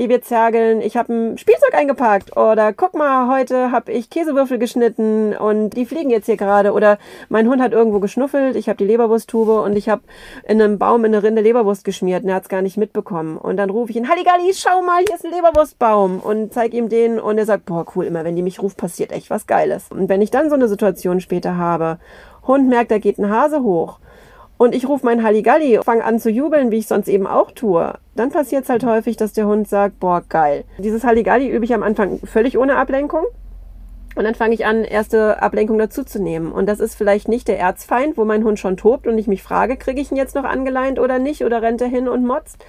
wir 0.08 0.22
zergeln, 0.22 0.80
ich 0.80 0.96
habe 0.96 1.12
ein 1.12 1.38
Spielzeug 1.38 1.74
eingepackt. 1.74 2.36
Oder 2.36 2.72
guck 2.72 2.94
mal, 2.94 3.28
heute 3.28 3.70
habe 3.72 3.92
ich 3.92 4.08
Käsewürfel 4.08 4.58
geschnitten 4.58 5.36
und 5.36 5.70
die 5.70 5.84
fliegen 5.84 6.10
jetzt 6.10 6.26
hier 6.26 6.36
gerade. 6.36 6.72
Oder 6.72 6.98
mein 7.28 7.48
Hund 7.48 7.60
hat 7.60 7.72
irgendwo 7.72 8.00
geschnuffelt, 8.00 8.56
ich 8.56 8.68
habe 8.68 8.78
die 8.78 8.86
Leberwursttube 8.86 9.60
und 9.60 9.76
ich 9.76 9.88
habe 9.88 10.02
in 10.46 10.60
einem 10.60 10.78
Baum 10.78 11.04
in 11.04 11.14
eine 11.14 11.22
Rinde 11.22 11.42
Leberwurst 11.42 11.84
geschmiert 11.84 12.22
und 12.22 12.30
er 12.30 12.36
hat 12.36 12.44
es 12.44 12.48
gar 12.48 12.62
nicht 12.62 12.76
mitbekommen. 12.76 13.36
Und 13.36 13.56
dann 13.56 13.70
rufe 13.70 13.90
ich 13.90 13.96
ihn, 13.96 14.08
Halligalli, 14.08 14.52
schau 14.54 14.82
mal, 14.82 15.02
hier 15.06 15.16
ist 15.16 15.24
ein 15.24 15.32
Leberwurstbaum. 15.32 16.20
Und 16.20 16.52
zeige 16.52 16.76
ihm 16.76 16.88
den 16.88 17.18
und 17.18 17.38
er 17.38 17.46
sagt, 17.46 17.66
boah, 17.66 17.84
cool, 17.94 18.09
immer 18.10 18.24
wenn 18.24 18.36
die 18.36 18.42
mich 18.42 18.60
ruft, 18.60 18.76
passiert 18.76 19.12
echt 19.12 19.30
was 19.30 19.46
Geiles. 19.46 19.88
Und 19.90 20.08
wenn 20.08 20.20
ich 20.20 20.30
dann 20.30 20.50
so 20.50 20.56
eine 20.56 20.68
Situation 20.68 21.20
später 21.20 21.56
habe, 21.56 21.98
Hund 22.46 22.68
merkt, 22.68 22.90
da 22.90 22.98
geht 22.98 23.18
ein 23.18 23.30
Hase 23.30 23.62
hoch 23.62 24.00
und 24.58 24.74
ich 24.74 24.86
rufe 24.88 25.06
meinen 25.06 25.22
Halligalli, 25.22 25.80
fange 25.82 26.04
an 26.04 26.18
zu 26.18 26.28
jubeln, 26.28 26.70
wie 26.70 26.78
ich 26.78 26.86
sonst 26.86 27.08
eben 27.08 27.26
auch 27.26 27.52
tue, 27.52 27.94
dann 28.14 28.30
passiert 28.30 28.64
es 28.64 28.68
halt 28.68 28.84
häufig, 28.84 29.16
dass 29.16 29.32
der 29.32 29.46
Hund 29.46 29.68
sagt, 29.68 30.00
boah, 30.00 30.22
geil. 30.28 30.64
Dieses 30.78 31.04
Halligalli 31.04 31.48
übe 31.48 31.64
ich 31.64 31.72
am 31.72 31.82
Anfang 31.82 32.18
völlig 32.24 32.58
ohne 32.58 32.76
Ablenkung. 32.76 33.24
Und 34.16 34.24
dann 34.24 34.34
fange 34.34 34.54
ich 34.54 34.66
an, 34.66 34.84
erste 34.84 35.40
Ablenkung 35.40 35.78
dazuzunehmen. 35.78 36.52
Und 36.52 36.66
das 36.66 36.80
ist 36.80 36.96
vielleicht 36.96 37.28
nicht 37.28 37.48
der 37.48 37.58
Erzfeind, 37.58 38.18
wo 38.18 38.24
mein 38.24 38.44
Hund 38.44 38.58
schon 38.58 38.76
tobt 38.76 39.06
und 39.06 39.16
ich 39.16 39.28
mich 39.28 39.42
frage, 39.42 39.76
kriege 39.76 40.00
ich 40.00 40.10
ihn 40.10 40.16
jetzt 40.16 40.34
noch 40.34 40.44
angeleint 40.44 40.98
oder 40.98 41.18
nicht? 41.18 41.44
Oder 41.44 41.62
rennt 41.62 41.80
er 41.80 41.88
hin 41.88 42.08
und 42.08 42.26
motzt? 42.26 42.62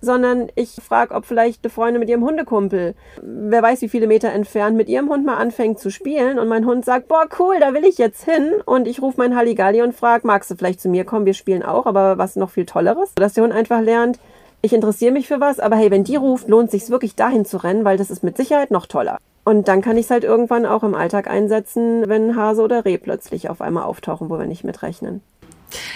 Sondern 0.00 0.48
ich 0.54 0.70
frage, 0.82 1.14
ob 1.14 1.24
vielleicht 1.26 1.64
eine 1.64 1.70
Freundin 1.70 2.00
mit 2.00 2.08
ihrem 2.08 2.24
Hundekumpel, 2.24 2.94
wer 3.22 3.62
weiß 3.62 3.82
wie 3.82 3.88
viele 3.88 4.06
Meter 4.06 4.30
entfernt, 4.30 4.76
mit 4.76 4.88
ihrem 4.88 5.08
Hund 5.08 5.24
mal 5.24 5.36
anfängt 5.36 5.78
zu 5.78 5.90
spielen 5.90 6.38
und 6.38 6.48
mein 6.48 6.66
Hund 6.66 6.84
sagt, 6.84 7.08
boah, 7.08 7.26
cool, 7.38 7.56
da 7.60 7.74
will 7.74 7.84
ich 7.84 7.98
jetzt 7.98 8.24
hin 8.24 8.52
und 8.64 8.86
ich 8.86 9.02
rufe 9.02 9.18
meinen 9.18 9.36
Halligalli 9.36 9.82
und 9.82 9.94
frage, 9.94 10.26
magst 10.26 10.50
du 10.50 10.56
vielleicht 10.56 10.80
zu 10.80 10.88
mir 10.88 11.04
kommen, 11.04 11.26
wir 11.26 11.34
spielen 11.34 11.62
auch, 11.62 11.86
aber 11.86 12.18
was 12.18 12.36
noch 12.36 12.50
viel 12.50 12.66
Tolleres, 12.66 13.12
dass 13.14 13.34
der 13.34 13.44
Hund 13.44 13.52
einfach 13.52 13.80
lernt, 13.80 14.18
ich 14.62 14.72
interessiere 14.72 15.12
mich 15.12 15.28
für 15.28 15.40
was, 15.40 15.60
aber 15.60 15.76
hey, 15.76 15.90
wenn 15.90 16.04
die 16.04 16.16
ruft, 16.16 16.48
lohnt 16.48 16.70
sich 16.70 16.88
wirklich 16.90 17.14
dahin 17.14 17.44
zu 17.44 17.58
rennen, 17.58 17.84
weil 17.84 17.98
das 17.98 18.10
ist 18.10 18.22
mit 18.22 18.36
Sicherheit 18.36 18.70
noch 18.70 18.86
toller. 18.86 19.18
Und 19.44 19.68
dann 19.68 19.80
kann 19.80 19.96
ich 19.96 20.06
es 20.06 20.10
halt 20.10 20.24
irgendwann 20.24 20.66
auch 20.66 20.82
im 20.82 20.96
Alltag 20.96 21.30
einsetzen, 21.30 22.08
wenn 22.08 22.34
Hase 22.34 22.62
oder 22.62 22.84
Reh 22.84 22.98
plötzlich 22.98 23.48
auf 23.48 23.60
einmal 23.60 23.84
auftauchen, 23.84 24.28
wo 24.28 24.38
wir 24.38 24.46
nicht 24.46 24.64
mitrechnen. 24.64 25.22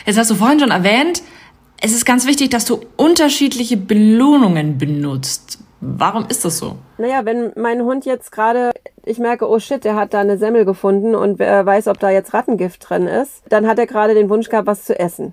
Jetzt 0.06 0.18
hast 0.18 0.30
du 0.30 0.36
vorhin 0.36 0.60
schon 0.60 0.70
erwähnt, 0.70 1.22
es 1.80 1.92
ist 1.92 2.04
ganz 2.04 2.26
wichtig, 2.26 2.50
dass 2.50 2.64
du 2.64 2.80
unterschiedliche 2.96 3.76
Belohnungen 3.76 4.78
benutzt. 4.78 5.58
Warum 5.80 6.26
ist 6.28 6.44
das 6.44 6.58
so? 6.58 6.76
Naja, 6.98 7.24
wenn 7.24 7.52
mein 7.56 7.82
Hund 7.82 8.04
jetzt 8.04 8.32
gerade, 8.32 8.70
ich 9.04 9.18
merke, 9.18 9.48
oh 9.48 9.58
shit, 9.58 9.82
der 9.82 9.96
hat 9.96 10.12
da 10.12 10.20
eine 10.20 10.36
Semmel 10.36 10.66
gefunden 10.66 11.14
und 11.14 11.38
wer 11.38 11.64
weiß, 11.64 11.88
ob 11.88 11.98
da 11.98 12.10
jetzt 12.10 12.34
Rattengift 12.34 12.88
drin 12.88 13.06
ist, 13.06 13.42
dann 13.48 13.66
hat 13.66 13.78
er 13.78 13.86
gerade 13.86 14.14
den 14.14 14.28
Wunsch 14.28 14.50
gehabt, 14.50 14.66
was 14.66 14.84
zu 14.84 14.98
essen. 14.98 15.32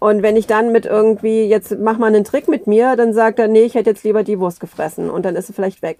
Und 0.00 0.22
wenn 0.22 0.36
ich 0.36 0.46
dann 0.46 0.72
mit 0.72 0.86
irgendwie, 0.86 1.44
jetzt 1.44 1.76
mach 1.78 1.98
mal 1.98 2.06
einen 2.06 2.24
Trick 2.24 2.48
mit 2.48 2.66
mir, 2.66 2.96
dann 2.96 3.12
sagt 3.12 3.38
er, 3.38 3.48
nee, 3.48 3.62
ich 3.62 3.74
hätte 3.74 3.90
jetzt 3.90 4.04
lieber 4.04 4.24
die 4.24 4.38
Wurst 4.40 4.60
gefressen 4.60 5.08
und 5.08 5.24
dann 5.24 5.36
ist 5.36 5.46
sie 5.46 5.52
vielleicht 5.52 5.82
weg. 5.82 5.98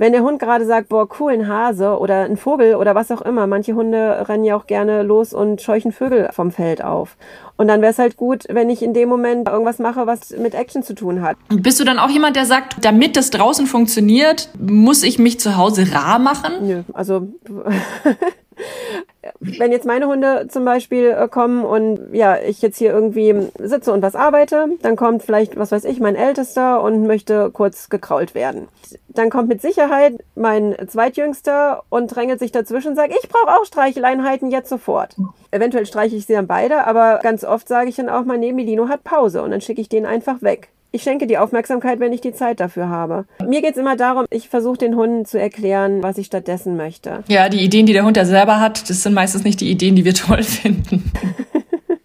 Wenn 0.00 0.12
der 0.12 0.22
Hund 0.22 0.38
gerade 0.38 0.64
sagt, 0.64 0.88
boah, 0.88 1.06
cool, 1.20 1.34
ein 1.34 1.46
Hase 1.46 1.98
oder 1.98 2.24
ein 2.24 2.38
Vogel 2.38 2.76
oder 2.76 2.94
was 2.94 3.10
auch 3.10 3.20
immer, 3.20 3.46
manche 3.46 3.74
Hunde 3.74 4.26
rennen 4.30 4.44
ja 4.44 4.56
auch 4.56 4.66
gerne 4.66 5.02
los 5.02 5.34
und 5.34 5.60
scheuchen 5.60 5.92
Vögel 5.92 6.30
vom 6.32 6.52
Feld 6.52 6.82
auf. 6.82 7.18
Und 7.58 7.68
dann 7.68 7.82
wäre 7.82 7.92
es 7.92 7.98
halt 7.98 8.16
gut, 8.16 8.46
wenn 8.48 8.70
ich 8.70 8.82
in 8.82 8.94
dem 8.94 9.10
Moment 9.10 9.46
irgendwas 9.46 9.78
mache, 9.78 10.06
was 10.06 10.30
mit 10.30 10.54
Action 10.54 10.82
zu 10.82 10.94
tun 10.94 11.20
hat. 11.20 11.36
Bist 11.50 11.78
du 11.80 11.84
dann 11.84 11.98
auch 11.98 12.08
jemand, 12.08 12.34
der 12.34 12.46
sagt, 12.46 12.82
damit 12.82 13.14
das 13.14 13.28
draußen 13.28 13.66
funktioniert, 13.66 14.48
muss 14.58 15.02
ich 15.02 15.18
mich 15.18 15.38
zu 15.38 15.58
Hause 15.58 15.92
rar 15.92 16.18
machen? 16.18 16.66
Nö, 16.66 16.82
also 16.94 17.28
wenn 19.40 19.72
jetzt 19.72 19.86
meine 19.86 20.06
Hunde 20.06 20.48
zum 20.48 20.66
Beispiel 20.66 21.16
äh, 21.18 21.26
kommen 21.26 21.64
und 21.64 22.12
ja, 22.12 22.38
ich 22.38 22.60
jetzt 22.60 22.76
hier 22.76 22.92
irgendwie 22.92 23.34
sitze 23.58 23.92
und 23.92 24.02
was 24.02 24.14
arbeite, 24.14 24.66
dann 24.82 24.96
kommt 24.96 25.22
vielleicht, 25.22 25.56
was 25.56 25.72
weiß 25.72 25.84
ich, 25.84 25.98
mein 25.98 26.14
Ältester 26.14 26.82
und 26.82 27.06
möchte 27.06 27.50
kurz 27.50 27.88
gekrault 27.88 28.34
werden. 28.34 28.68
Dann 29.08 29.30
kommt 29.30 29.48
mit 29.48 29.62
Sicherheit 29.62 30.22
mein 30.34 30.76
Zweitjüngster 30.86 31.82
und 31.88 32.14
drängelt 32.14 32.38
sich 32.38 32.52
dazwischen 32.52 32.88
und 32.88 32.96
sagt, 32.96 33.14
ich 33.14 33.28
brauche 33.30 33.58
auch 33.58 33.64
Streicheleinheiten 33.64 34.50
jetzt 34.50 34.68
sofort. 34.68 35.16
Eventuell 35.50 35.86
streiche 35.86 36.16
ich 36.16 36.26
sie 36.26 36.34
dann 36.34 36.46
beide, 36.46 36.86
aber 36.86 37.20
ganz 37.22 37.42
oft 37.42 37.66
sage 37.66 37.88
ich 37.88 37.96
dann 37.96 38.10
auch 38.10 38.24
mal, 38.24 38.38
nee, 38.38 38.52
Milino 38.52 38.88
hat 38.88 39.04
Pause 39.04 39.42
und 39.42 39.50
dann 39.52 39.62
schicke 39.62 39.80
ich 39.80 39.88
den 39.88 40.04
einfach 40.04 40.42
weg. 40.42 40.68
Ich 40.92 41.02
schenke 41.02 41.26
die 41.28 41.38
Aufmerksamkeit, 41.38 42.00
wenn 42.00 42.12
ich 42.12 42.20
die 42.20 42.32
Zeit 42.32 42.58
dafür 42.58 42.88
habe. 42.88 43.24
Mir 43.46 43.62
geht's 43.62 43.78
immer 43.78 43.94
darum, 43.96 44.26
ich 44.30 44.48
versuche 44.48 44.78
den 44.78 44.96
Hunden 44.96 45.24
zu 45.24 45.38
erklären, 45.38 46.02
was 46.02 46.18
ich 46.18 46.26
stattdessen 46.26 46.76
möchte. 46.76 47.22
Ja, 47.28 47.48
die 47.48 47.62
Ideen, 47.62 47.86
die 47.86 47.92
der 47.92 48.04
Hund 48.04 48.16
ja 48.16 48.24
selber 48.24 48.58
hat, 48.58 48.90
das 48.90 49.04
sind 49.04 49.14
meistens 49.14 49.44
nicht 49.44 49.60
die 49.60 49.70
Ideen, 49.70 49.94
die 49.94 50.04
wir 50.04 50.14
toll 50.14 50.42
finden. 50.42 51.12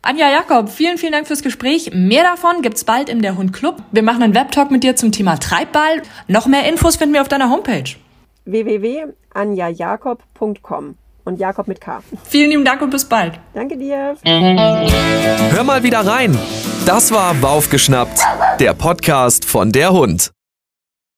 Anja 0.04 0.30
Jakob, 0.30 0.70
vielen, 0.70 1.00
vielen 1.00 1.14
Dank 1.14 1.26
fürs 1.26 1.42
Gespräch. 1.42 1.90
Mehr 1.94 2.22
davon 2.24 2.62
gibt's 2.62 2.84
bald 2.84 3.10
im 3.10 3.24
Der 3.24 3.38
Hund 3.38 3.54
Club. 3.54 3.82
Wir 3.92 4.04
machen 4.04 4.22
einen 4.22 4.36
Webtalk 4.36 4.70
mit 4.70 4.84
dir 4.84 4.96
zum 4.96 5.12
Thema 5.12 5.38
Treibball. 5.38 6.04
Noch 6.28 6.46
mehr 6.46 6.70
Infos 6.70 6.98
finden 6.98 7.16
wir 7.16 7.22
auf 7.22 7.28
deiner 7.28 7.50
Homepage. 7.50 7.96
www.anjajakob.com 8.46 10.96
und 11.26 11.40
Jakob 11.40 11.68
mit 11.68 11.82
K. 11.82 12.02
Vielen 12.24 12.52
lieben 12.52 12.66
Dank 12.66 12.82
und 12.82 12.90
bis 12.92 13.06
bald. 13.06 13.40
Danke 13.54 13.78
dir. 13.78 14.16
Hör 14.24 15.64
mal 15.64 15.84
wieder 15.84 16.06
rein. 16.06 16.38
Das 16.86 17.12
war 17.12 17.42
Waufgeschnappt, 17.42 18.22
der 18.60 18.74
Podcast 18.74 19.46
von 19.46 19.72
der 19.72 19.92
Hund. 19.92 20.35